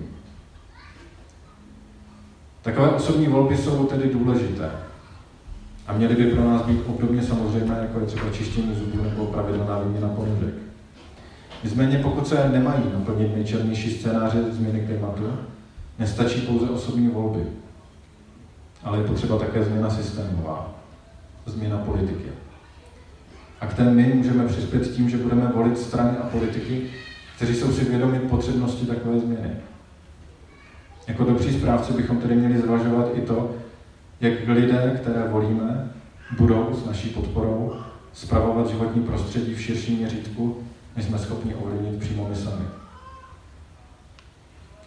Takové 2.62 2.90
osobní 2.90 3.28
volby 3.28 3.58
jsou 3.58 3.86
tedy 3.86 4.10
důležité 4.10 4.72
a 5.88 5.94
měly 5.94 6.16
by 6.16 6.32
pro 6.32 6.44
nás 6.44 6.62
být 6.62 6.82
obdobně 6.88 7.24
samozřejmé, 7.24 7.78
jako 7.82 8.00
je 8.00 8.06
třeba 8.06 8.32
čištění 8.32 8.76
zubů 8.76 9.04
nebo 9.04 9.26
pravidelná 9.26 9.80
výměna 9.80 10.08
ponožek. 10.08 10.54
Nicméně 11.64 11.98
pokud 11.98 12.28
se 12.28 12.50
nemají 12.50 12.84
naplnit 12.94 13.36
nejčernější 13.36 13.92
scénáře 13.92 14.44
změny 14.52 14.86
klimatu, 14.88 15.24
nestačí 16.00 16.42
pouze 16.42 16.70
osobní 16.70 17.08
volby, 17.08 17.44
ale 18.84 18.98
je 18.98 19.04
potřeba 19.04 19.38
také 19.38 19.64
změna 19.64 19.90
systémová, 19.90 20.76
změna 21.46 21.78
politiky. 21.78 22.30
A 23.62 23.68
k 23.68 23.74
té 23.74 23.84
my 23.84 24.14
můžeme 24.14 24.48
přispět 24.48 24.92
tím, 24.92 25.10
že 25.10 25.18
budeme 25.18 25.52
volit 25.56 25.78
strany 25.78 26.18
a 26.18 26.28
politiky, 26.28 26.82
kteří 27.38 27.56
jsou 27.56 27.72
si 27.72 27.86
vědomi 27.86 28.20
potřebnosti 28.20 28.86
takové 28.86 29.20
změny. 29.20 29.52
Jako 31.08 31.24
dobří 31.24 31.60
správci 31.60 31.94
bychom 31.94 32.18
tedy 32.18 32.36
měli 32.36 32.62
zvažovat 32.62 33.08
i 33.14 33.22
to, 33.22 33.56
jak 34.22 34.34
lidé, 34.48 35.00
které 35.02 35.28
volíme, 35.28 35.92
budou 36.38 36.70
s 36.74 36.86
naší 36.86 37.10
podporou 37.10 37.74
spravovat 38.14 38.70
životní 38.70 39.04
prostředí 39.04 39.56
v 39.56 39.62
širším 39.62 39.98
měřítku, 39.98 40.64
než 40.96 41.06
jsme 41.06 41.20
schopni 41.20 41.56
ovlivnit 41.56 42.00
přímo 42.00 42.28
my 42.30 42.36
sami. 42.36 42.66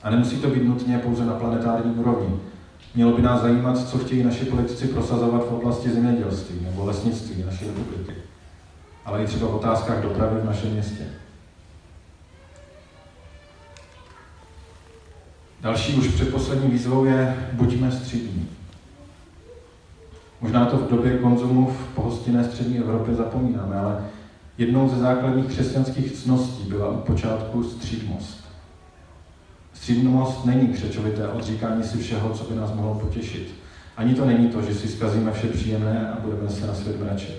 A 0.03 0.11
nemusí 0.11 0.37
to 0.37 0.49
být 0.49 0.65
nutně 0.65 0.99
pouze 0.99 1.25
na 1.25 1.33
planetární 1.33 1.95
úrovni. 1.95 2.37
Mělo 2.95 3.13
by 3.13 3.23
nás 3.23 3.43
zajímat, 3.43 3.89
co 3.89 3.99
chtějí 3.99 4.23
naši 4.23 4.45
politici 4.45 4.89
prosazovat 4.89 5.49
v 5.49 5.53
oblasti 5.53 5.91
zemědělství 5.91 6.61
nebo 6.63 6.85
lesnictví 6.85 7.45
naší 7.45 7.67
republiky, 7.67 8.15
ale 9.05 9.23
i 9.23 9.27
třeba 9.27 9.49
v 9.49 9.55
otázkách 9.55 10.03
dopravy 10.03 10.41
v 10.41 10.45
našem 10.45 10.71
městě. 10.73 11.20
Další 15.61 15.95
už 15.95 16.09
předposlední 16.09 16.71
výzvou 16.71 17.05
je 17.05 17.49
buďme 17.53 17.93
střídní. 17.93 18.49
Možná 20.41 20.67
to 20.67 20.77
v 20.77 20.91
době 20.91 21.19
konzumu 21.19 21.67
v 21.67 21.95
pohostinné 21.95 22.45
střední 22.45 22.79
Evropě 22.79 23.15
zapomínáme, 23.15 23.77
ale 23.77 24.05
jednou 24.59 24.89
ze 24.89 24.97
základních 24.97 25.47
křesťanských 25.47 26.13
cností 26.13 26.69
byla 26.69 26.89
od 26.89 27.01
počátku 27.01 27.65
střídmost. 27.65 28.45
Střídmost 29.75 30.45
není 30.45 30.69
křečovité 30.69 31.29
odříkání 31.29 31.85
si 31.85 31.99
všeho, 31.99 32.31
co 32.31 32.45
by 32.45 32.55
nás 32.55 32.75
mohlo 32.75 32.95
potěšit. 32.95 33.55
Ani 33.97 34.15
to 34.15 34.25
není 34.25 34.49
to, 34.49 34.63
že 34.63 34.75
si 34.75 34.89
zkazíme 34.89 35.33
vše 35.33 35.47
příjemné 35.47 36.11
a 36.11 36.21
budeme 36.21 36.51
se 36.51 36.67
na 36.67 36.75
svět 36.75 37.01
mračit. 37.01 37.37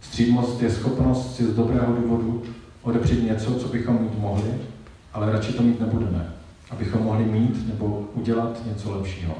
Střídmost 0.00 0.62
je 0.62 0.70
schopnost 0.70 1.36
si 1.36 1.44
z 1.44 1.54
dobrého 1.54 1.92
důvodu 1.92 2.42
odepřít 2.82 3.28
něco, 3.28 3.54
co 3.54 3.68
bychom 3.68 4.02
mít 4.02 4.18
mohli, 4.18 4.54
ale 5.12 5.32
radši 5.32 5.52
to 5.52 5.62
mít 5.62 5.80
nebudeme, 5.80 6.33
abychom 6.74 7.02
mohli 7.02 7.24
mít 7.24 7.68
nebo 7.68 8.08
udělat 8.14 8.66
něco 8.66 8.96
lepšího. 8.96 9.34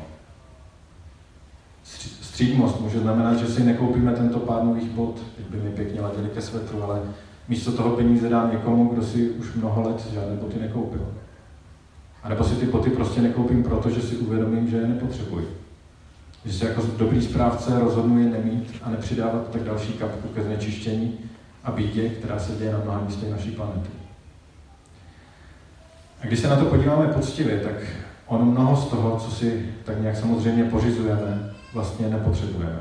Střídmost 2.22 2.80
může 2.80 3.00
znamenat, 3.00 3.38
že 3.38 3.46
si 3.46 3.64
nekoupíme 3.64 4.12
tento 4.12 4.38
pár 4.38 4.64
nových 4.64 4.90
bod, 4.90 5.20
teď 5.36 5.46
by 5.46 5.56
mi 5.56 5.70
pěkně 5.70 6.00
ladili 6.00 6.28
ke 6.28 6.40
svetru, 6.42 6.82
ale 6.82 7.00
místo 7.48 7.72
toho 7.72 7.96
peníze 7.96 8.28
dám 8.28 8.52
někomu, 8.52 8.88
kdo 8.88 9.02
si 9.02 9.30
už 9.30 9.54
mnoho 9.54 9.88
let 9.88 10.08
žádné 10.12 10.36
boty 10.36 10.60
nekoupil. 10.60 11.06
A 12.22 12.28
nebo 12.28 12.44
si 12.44 12.54
ty 12.54 12.66
boty 12.66 12.90
prostě 12.90 13.22
nekoupím, 13.22 13.62
protože 13.62 14.02
si 14.02 14.16
uvědomím, 14.16 14.70
že 14.70 14.76
je 14.76 14.86
nepotřebuji. 14.86 15.48
Že 16.44 16.52
se 16.52 16.68
jako 16.68 16.82
dobrý 16.98 17.22
správce 17.22 17.78
rozhodnu 17.80 18.18
je 18.18 18.26
nemít 18.30 18.72
a 18.82 18.90
nepřidávat 18.90 19.50
tak 19.50 19.62
další 19.62 19.92
kapku 19.92 20.28
ke 20.28 20.42
znečištění 20.42 21.18
a 21.64 21.72
bídě, 21.72 22.08
která 22.08 22.38
se 22.38 22.52
děje 22.52 22.72
na 22.72 22.78
mnoha 22.78 23.00
místech 23.00 23.30
naší 23.30 23.50
planety. 23.50 24.03
A 26.24 26.26
když 26.26 26.40
se 26.40 26.48
na 26.48 26.56
to 26.56 26.64
podíváme 26.64 27.06
poctivě, 27.06 27.58
tak 27.58 27.72
ono 28.26 28.44
mnoho 28.44 28.76
z 28.76 28.86
toho, 28.86 29.16
co 29.16 29.30
si 29.30 29.68
tak 29.84 30.00
nějak 30.00 30.16
samozřejmě 30.16 30.64
pořizujeme, 30.64 31.50
vlastně 31.72 32.08
nepotřebujeme. 32.08 32.80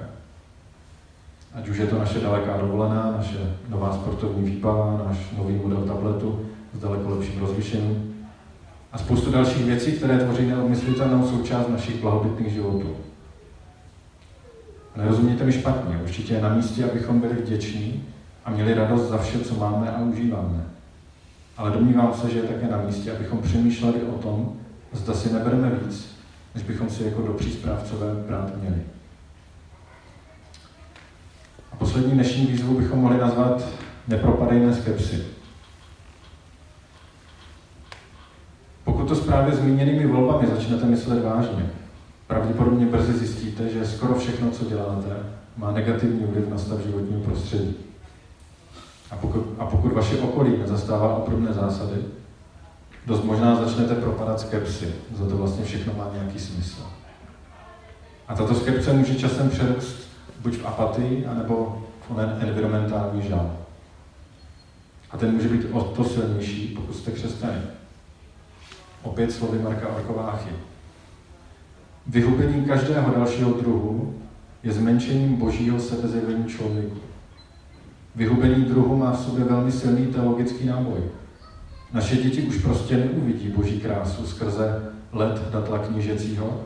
Ať 1.54 1.70
už 1.70 1.78
je 1.78 1.88
to 1.88 2.00
naše 2.00 2.20
daleká 2.20 2.58
dovolená, 2.58 3.14
naše 3.18 3.38
nová 3.70 3.94
sportovní 3.94 4.50
výbava, 4.50 5.04
náš 5.08 5.18
nový 5.38 5.56
model 5.56 5.82
tabletu 5.82 6.46
s 6.74 6.80
daleko 6.80 7.10
lepším 7.10 7.40
rozlišením 7.40 8.26
a 8.92 8.98
spoustu 8.98 9.32
dalších 9.32 9.66
věcí, 9.66 9.92
které 9.92 10.18
tvoří 10.20 10.48
neodmyslitelnou 10.48 11.28
součást 11.28 11.68
našich 11.68 12.02
blahobytných 12.02 12.54
životů. 12.54 12.96
Nerozumíte 14.96 15.44
mi 15.44 15.52
špatně, 15.52 16.00
určitě 16.04 16.34
je 16.34 16.42
na 16.42 16.56
místě, 16.56 16.84
abychom 16.84 17.20
byli 17.20 17.34
vděční 17.34 18.04
a 18.46 18.52
měli 18.52 18.74
radost 18.74 19.10
za 19.10 19.18
vše, 19.18 19.40
co 19.40 19.56
máme 19.56 19.92
a 19.92 20.02
užíváme. 20.02 20.73
Ale 21.64 21.72
domnívám 21.72 22.14
se, 22.14 22.30
že 22.30 22.38
je 22.38 22.44
také 22.44 22.68
na 22.68 22.78
místě, 22.78 23.12
abychom 23.12 23.42
přemýšleli 23.42 24.04
o 24.04 24.18
tom, 24.18 24.54
zda 24.92 25.14
si 25.14 25.34
nebereme 25.34 25.70
víc, 25.70 26.16
než 26.56 26.64
bychom 26.64 26.90
si 26.90 27.04
jako 27.04 27.22
dobří 27.22 27.52
správcové 27.52 28.14
brát 28.28 28.58
měli. 28.62 28.82
A 31.72 31.76
poslední 31.76 32.12
dnešní 32.12 32.46
výzvu 32.46 32.78
bychom 32.78 33.00
mohli 33.00 33.18
nazvat 33.18 33.68
nepropadejné 34.08 34.74
skepsy. 34.74 35.24
Pokud 38.84 39.08
to 39.08 39.16
s 39.16 39.30
zmíněnými 39.52 40.08
volbami 40.08 40.48
začnete 40.48 40.86
myslet 40.86 41.24
vážně, 41.24 41.70
pravděpodobně 42.28 42.86
brzy 42.86 43.14
zjistíte, 43.14 43.70
že 43.70 43.86
skoro 43.86 44.16
všechno, 44.16 44.52
co 44.52 44.66
děláte, 44.66 45.16
má 45.58 45.72
negativní 45.72 46.26
vliv 46.26 46.50
na 46.50 46.58
stav 46.58 46.80
životního 46.80 47.22
prostředí. 47.22 47.93
A 49.14 49.16
pokud, 49.22 49.46
a 49.60 49.66
pokud 49.66 49.94
vaše 49.94 50.18
okolí 50.18 50.58
nezastává 50.58 51.16
obdobné 51.16 51.54
zásady, 51.54 52.02
dost 53.08 53.24
možná 53.24 53.56
začnete 53.56 53.96
propadat 53.96 54.40
skepsy, 54.40 54.94
za 55.16 55.28
to 55.28 55.38
vlastně 55.38 55.66
všechno 55.66 55.94
má 55.98 56.08
nějaký 56.14 56.40
smysl. 56.40 56.82
A 58.28 58.36
tato 58.36 58.56
skepse 58.56 58.94
může 58.94 59.16
časem 59.16 59.50
přerůst 59.50 60.08
buď 60.42 60.58
v 60.58 60.66
apatii, 60.66 61.26
anebo 61.26 61.84
v 62.08 62.12
onen 62.12 62.38
environmentální 62.40 63.22
žal. 63.22 63.52
A 65.12 65.18
ten 65.18 65.34
může 65.34 65.50
být 65.50 65.66
o 65.72 65.82
to 65.82 66.04
silnější, 66.04 66.68
pokud 66.68 66.96
jste 66.96 67.12
křesťané. 67.12 67.62
Opět 69.04 69.32
slovy 69.32 69.60
Marka 69.60 69.88
Orkováchy. 69.88 70.50
Vyhubení 72.08 72.66
každého 72.66 73.14
dalšího 73.16 73.52
druhu 73.52 74.16
je 74.64 74.72
zmenšením 74.72 75.36
božího 75.36 75.80
sebezjevení 75.80 76.46
člověku. 76.46 77.13
Vyhubení 78.16 78.66
druhu 78.66 78.98
má 78.98 79.12
v 79.12 79.20
sobě 79.20 79.44
velmi 79.44 79.72
silný 79.72 80.08
teologický 80.08 80.66
náboj. 80.66 81.00
Naše 81.94 82.18
děti 82.18 82.42
už 82.42 82.58
prostě 82.58 82.98
neuvidí 82.98 83.50
boží 83.50 83.80
krásu 83.80 84.28
skrze 84.28 84.94
let 85.12 85.42
datla 85.52 85.80
knížecího 85.80 86.64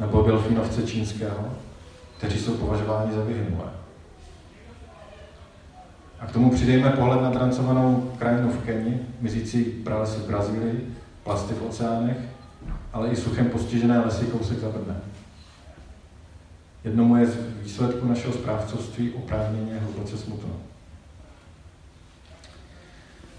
nebo 0.00 0.22
delfinovce 0.22 0.82
čínského, 0.82 1.48
kteří 2.18 2.38
jsou 2.38 2.54
považováni 2.54 3.12
za 3.12 3.24
vyhynulé. 3.24 3.70
A 6.20 6.26
k 6.26 6.32
tomu 6.32 6.50
přidejme 6.50 6.90
pohled 6.90 7.22
na 7.22 7.30
drancovanou 7.30 8.12
krajinu 8.18 8.50
v 8.50 8.64
Keni, 8.64 9.00
mizící 9.20 9.64
pralesy 9.64 10.20
v 10.20 10.26
Brazílii, 10.26 10.94
plasty 11.24 11.54
v 11.54 11.66
oceánech, 11.66 12.16
ale 12.92 13.08
i 13.08 13.16
suchem 13.16 13.46
postižené 13.46 14.00
lesy 14.00 14.26
kousek 14.26 14.58
za 14.58 14.68
Brnem. 14.68 15.00
Jednomu 16.84 17.16
je 17.16 17.26
z 17.26 17.36
výsledku 17.62 18.06
našeho 18.06 18.32
správcovství 18.32 19.10
oprávněně 19.10 19.78
hluboce 19.78 20.18
smutno. 20.18 20.50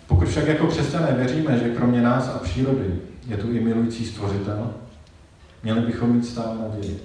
Pokud 0.07 0.22
však 0.33 0.47
jako 0.47 0.67
křesťané 0.67 1.11
věříme, 1.11 1.57
že 1.57 1.69
kromě 1.69 2.01
nás 2.01 2.29
a 2.35 2.39
přírody 2.39 2.95
je 3.27 3.37
tu 3.37 3.51
i 3.51 3.59
milující 3.59 4.05
stvořitel, 4.05 4.73
měli 5.63 5.81
bychom 5.81 6.09
mít 6.09 6.25
stále 6.25 6.57
naději. 6.57 6.99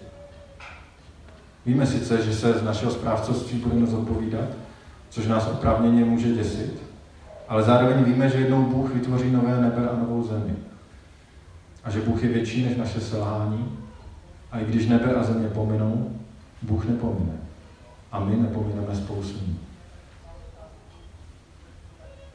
Víme 1.66 1.86
sice, 1.86 2.22
že 2.22 2.34
se 2.34 2.52
z 2.52 2.62
našeho 2.62 2.92
správcovství 2.92 3.58
budeme 3.58 3.86
zodpovídat, 3.86 4.48
což 5.10 5.26
nás 5.26 5.46
oprávněně 5.46 6.04
může 6.04 6.32
děsit, 6.32 6.82
ale 7.48 7.62
zároveň 7.62 8.04
víme, 8.04 8.28
že 8.28 8.38
jednou 8.38 8.62
Bůh 8.62 8.94
vytvoří 8.94 9.30
nové 9.30 9.60
nebe 9.60 9.88
a 9.88 9.96
novou 9.96 10.28
zemi. 10.28 10.54
A 11.84 11.90
že 11.90 12.00
Bůh 12.00 12.22
je 12.22 12.28
větší 12.28 12.64
než 12.64 12.76
naše 12.76 13.00
selhání. 13.00 13.78
A 14.52 14.58
i 14.58 14.64
když 14.64 14.86
nebe 14.86 15.14
a 15.14 15.22
země 15.22 15.48
pominou, 15.48 16.10
Bůh 16.62 16.84
nepomine. 16.84 17.36
A 18.12 18.20
my 18.20 18.36
nepomineme 18.36 18.94
spolu 18.94 19.22
s 19.22 19.32
ním. 19.32 19.47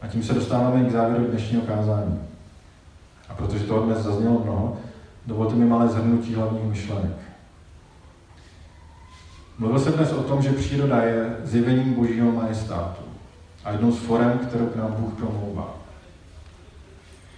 A 0.03 0.07
tím 0.07 0.23
se 0.23 0.33
dostáváme 0.33 0.83
k 0.83 0.91
závěru 0.91 1.25
dnešního 1.25 1.61
kázání. 1.61 2.19
A 3.29 3.33
protože 3.33 3.63
toho 3.63 3.85
dnes 3.85 3.97
zaznělo 3.97 4.41
mnoho, 4.43 4.77
dovolte 5.27 5.55
mi 5.55 5.65
malé 5.65 5.87
zhrnutí 5.87 6.33
hlavních 6.33 6.63
myšlenek. 6.63 7.17
Mluvil 9.57 9.79
jsem 9.79 9.93
dnes 9.93 10.11
o 10.11 10.23
tom, 10.23 10.41
že 10.41 10.51
příroda 10.51 11.01
je 11.01 11.37
zjevením 11.43 11.93
božího 11.93 12.31
majestátu 12.31 13.03
a 13.65 13.71
jednou 13.71 13.91
z 13.91 13.99
forem, 13.99 14.39
kterou 14.39 14.65
k 14.65 14.75
nám 14.75 14.93
Bůh 14.93 15.13
promlouvá. 15.13 15.75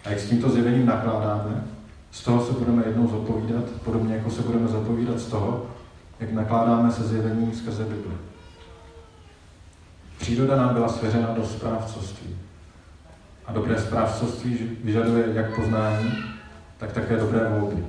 A 0.06 0.10
jak 0.10 0.19
s 0.19 0.30
tímto 0.30 0.49
zjevením 0.49 0.86
nakládáme, 0.86 1.63
z 2.12 2.23
toho 2.23 2.45
se 2.45 2.54
budeme 2.54 2.84
jednou 2.86 3.08
zodpovídat, 3.08 3.63
podobně 3.84 4.15
jako 4.15 4.32
se 4.32 4.41
budeme 4.41 4.67
zodpovídat 4.67 5.19
z 5.19 5.25
toho, 5.25 5.65
jak 6.19 6.32
nakládáme 6.32 6.91
se 6.91 7.04
zjevením 7.04 7.56
skrze 7.56 7.84
Bibli. 7.84 8.15
Příroda 10.17 10.56
nám 10.56 10.73
byla 10.73 10.89
svěřena 10.89 11.28
do 11.34 11.45
správcovství. 11.45 12.36
A 13.47 13.51
dobré 13.51 13.81
správcovství 13.81 14.58
vyžaduje 14.84 15.25
jak 15.34 15.55
poznání, 15.55 16.12
tak 16.77 16.91
také 16.91 17.17
dobré 17.17 17.49
volby. 17.49 17.86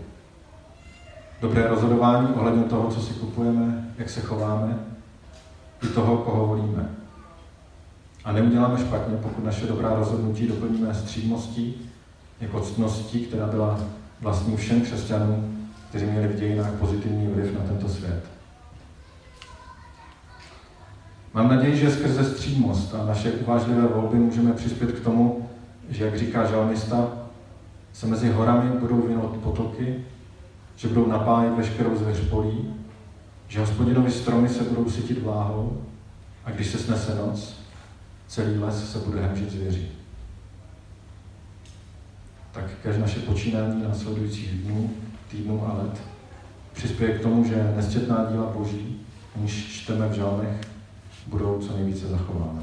Dobré 1.41 1.69
rozhodování 1.69 2.29
ohledně 2.35 2.63
toho, 2.63 2.91
co 2.91 3.01
si 3.01 3.15
kupujeme, 3.15 3.89
jak 3.99 4.11
se 4.11 4.21
chováme, 4.21 4.79
i 5.83 5.87
toho, 5.87 6.17
koho 6.17 6.47
volíme. 6.47 6.89
A 8.25 8.33
neuděláme 8.33 8.79
špatně, 8.79 9.17
pokud 9.17 9.45
naše 9.45 9.67
dobrá 9.67 9.95
rozhodnutí 9.95 10.49
doplníme 10.49 10.95
střídností, 10.95 11.91
jako 12.41 12.61
ctností, 12.61 13.27
která 13.27 13.47
byla 13.47 13.81
vlastní 14.21 14.57
všem 14.57 14.81
křesťanům, 14.81 15.69
kteří 15.89 16.07
měli 16.07 16.29
v 16.29 16.39
dějinách 16.39 16.73
pozitivní 16.73 17.27
vliv 17.27 17.55
na 17.55 17.61
tento 17.61 17.89
svět. 17.89 18.25
Mám 21.35 21.49
naději, 21.49 21.77
že 21.77 21.91
skrze 21.91 22.25
střídmost 22.25 22.95
a 22.95 23.05
naše 23.05 23.33
uvážlivé 23.33 23.87
volby 23.87 24.17
můžeme 24.19 24.53
přispět 24.53 24.93
k 24.93 25.05
tomu, 25.05 25.46
že, 25.89 26.05
jak 26.05 26.19
říká 26.19 26.47
žalmista, 26.47 27.13
se 27.93 28.07
mezi 28.07 28.29
horami 28.29 28.71
budou 28.71 29.01
vynout 29.01 29.37
potoky, 29.37 30.05
že 30.77 30.89
budou 30.89 31.07
napájet 31.07 31.57
veškerou 31.57 31.97
zvěř 31.97 32.21
polí, 32.21 32.75
že 33.49 33.61
hospodinovi 33.61 34.11
stromy 34.11 34.49
se 34.49 34.63
budou 34.63 34.91
sytit 34.91 35.23
vláhou 35.23 35.83
a 36.45 36.51
když 36.51 36.67
se 36.67 36.79
snese 36.79 37.15
noc, 37.15 37.57
celý 38.29 38.59
les 38.59 38.93
se 38.93 38.99
bude 38.99 39.21
hemžit 39.21 39.51
zvěří. 39.51 39.89
tak 42.53 42.65
každé 42.83 43.01
naše 43.01 43.21
počínání 43.21 43.83
následujících 43.83 44.51
dnů, 44.51 44.91
týdnů 45.31 45.67
a 45.67 45.83
let 45.83 46.03
přispěje 46.73 47.19
k 47.19 47.23
tomu, 47.23 47.45
že 47.45 47.73
nesčetná 47.77 48.27
díla 48.31 48.47
Boží, 48.47 49.01
níž 49.37 49.83
čteme 49.83 50.09
v 50.09 50.13
žalmech, 50.13 50.61
budou 51.27 51.59
co 51.59 51.77
nejvíce 51.77 52.07
zachována. 52.07 52.63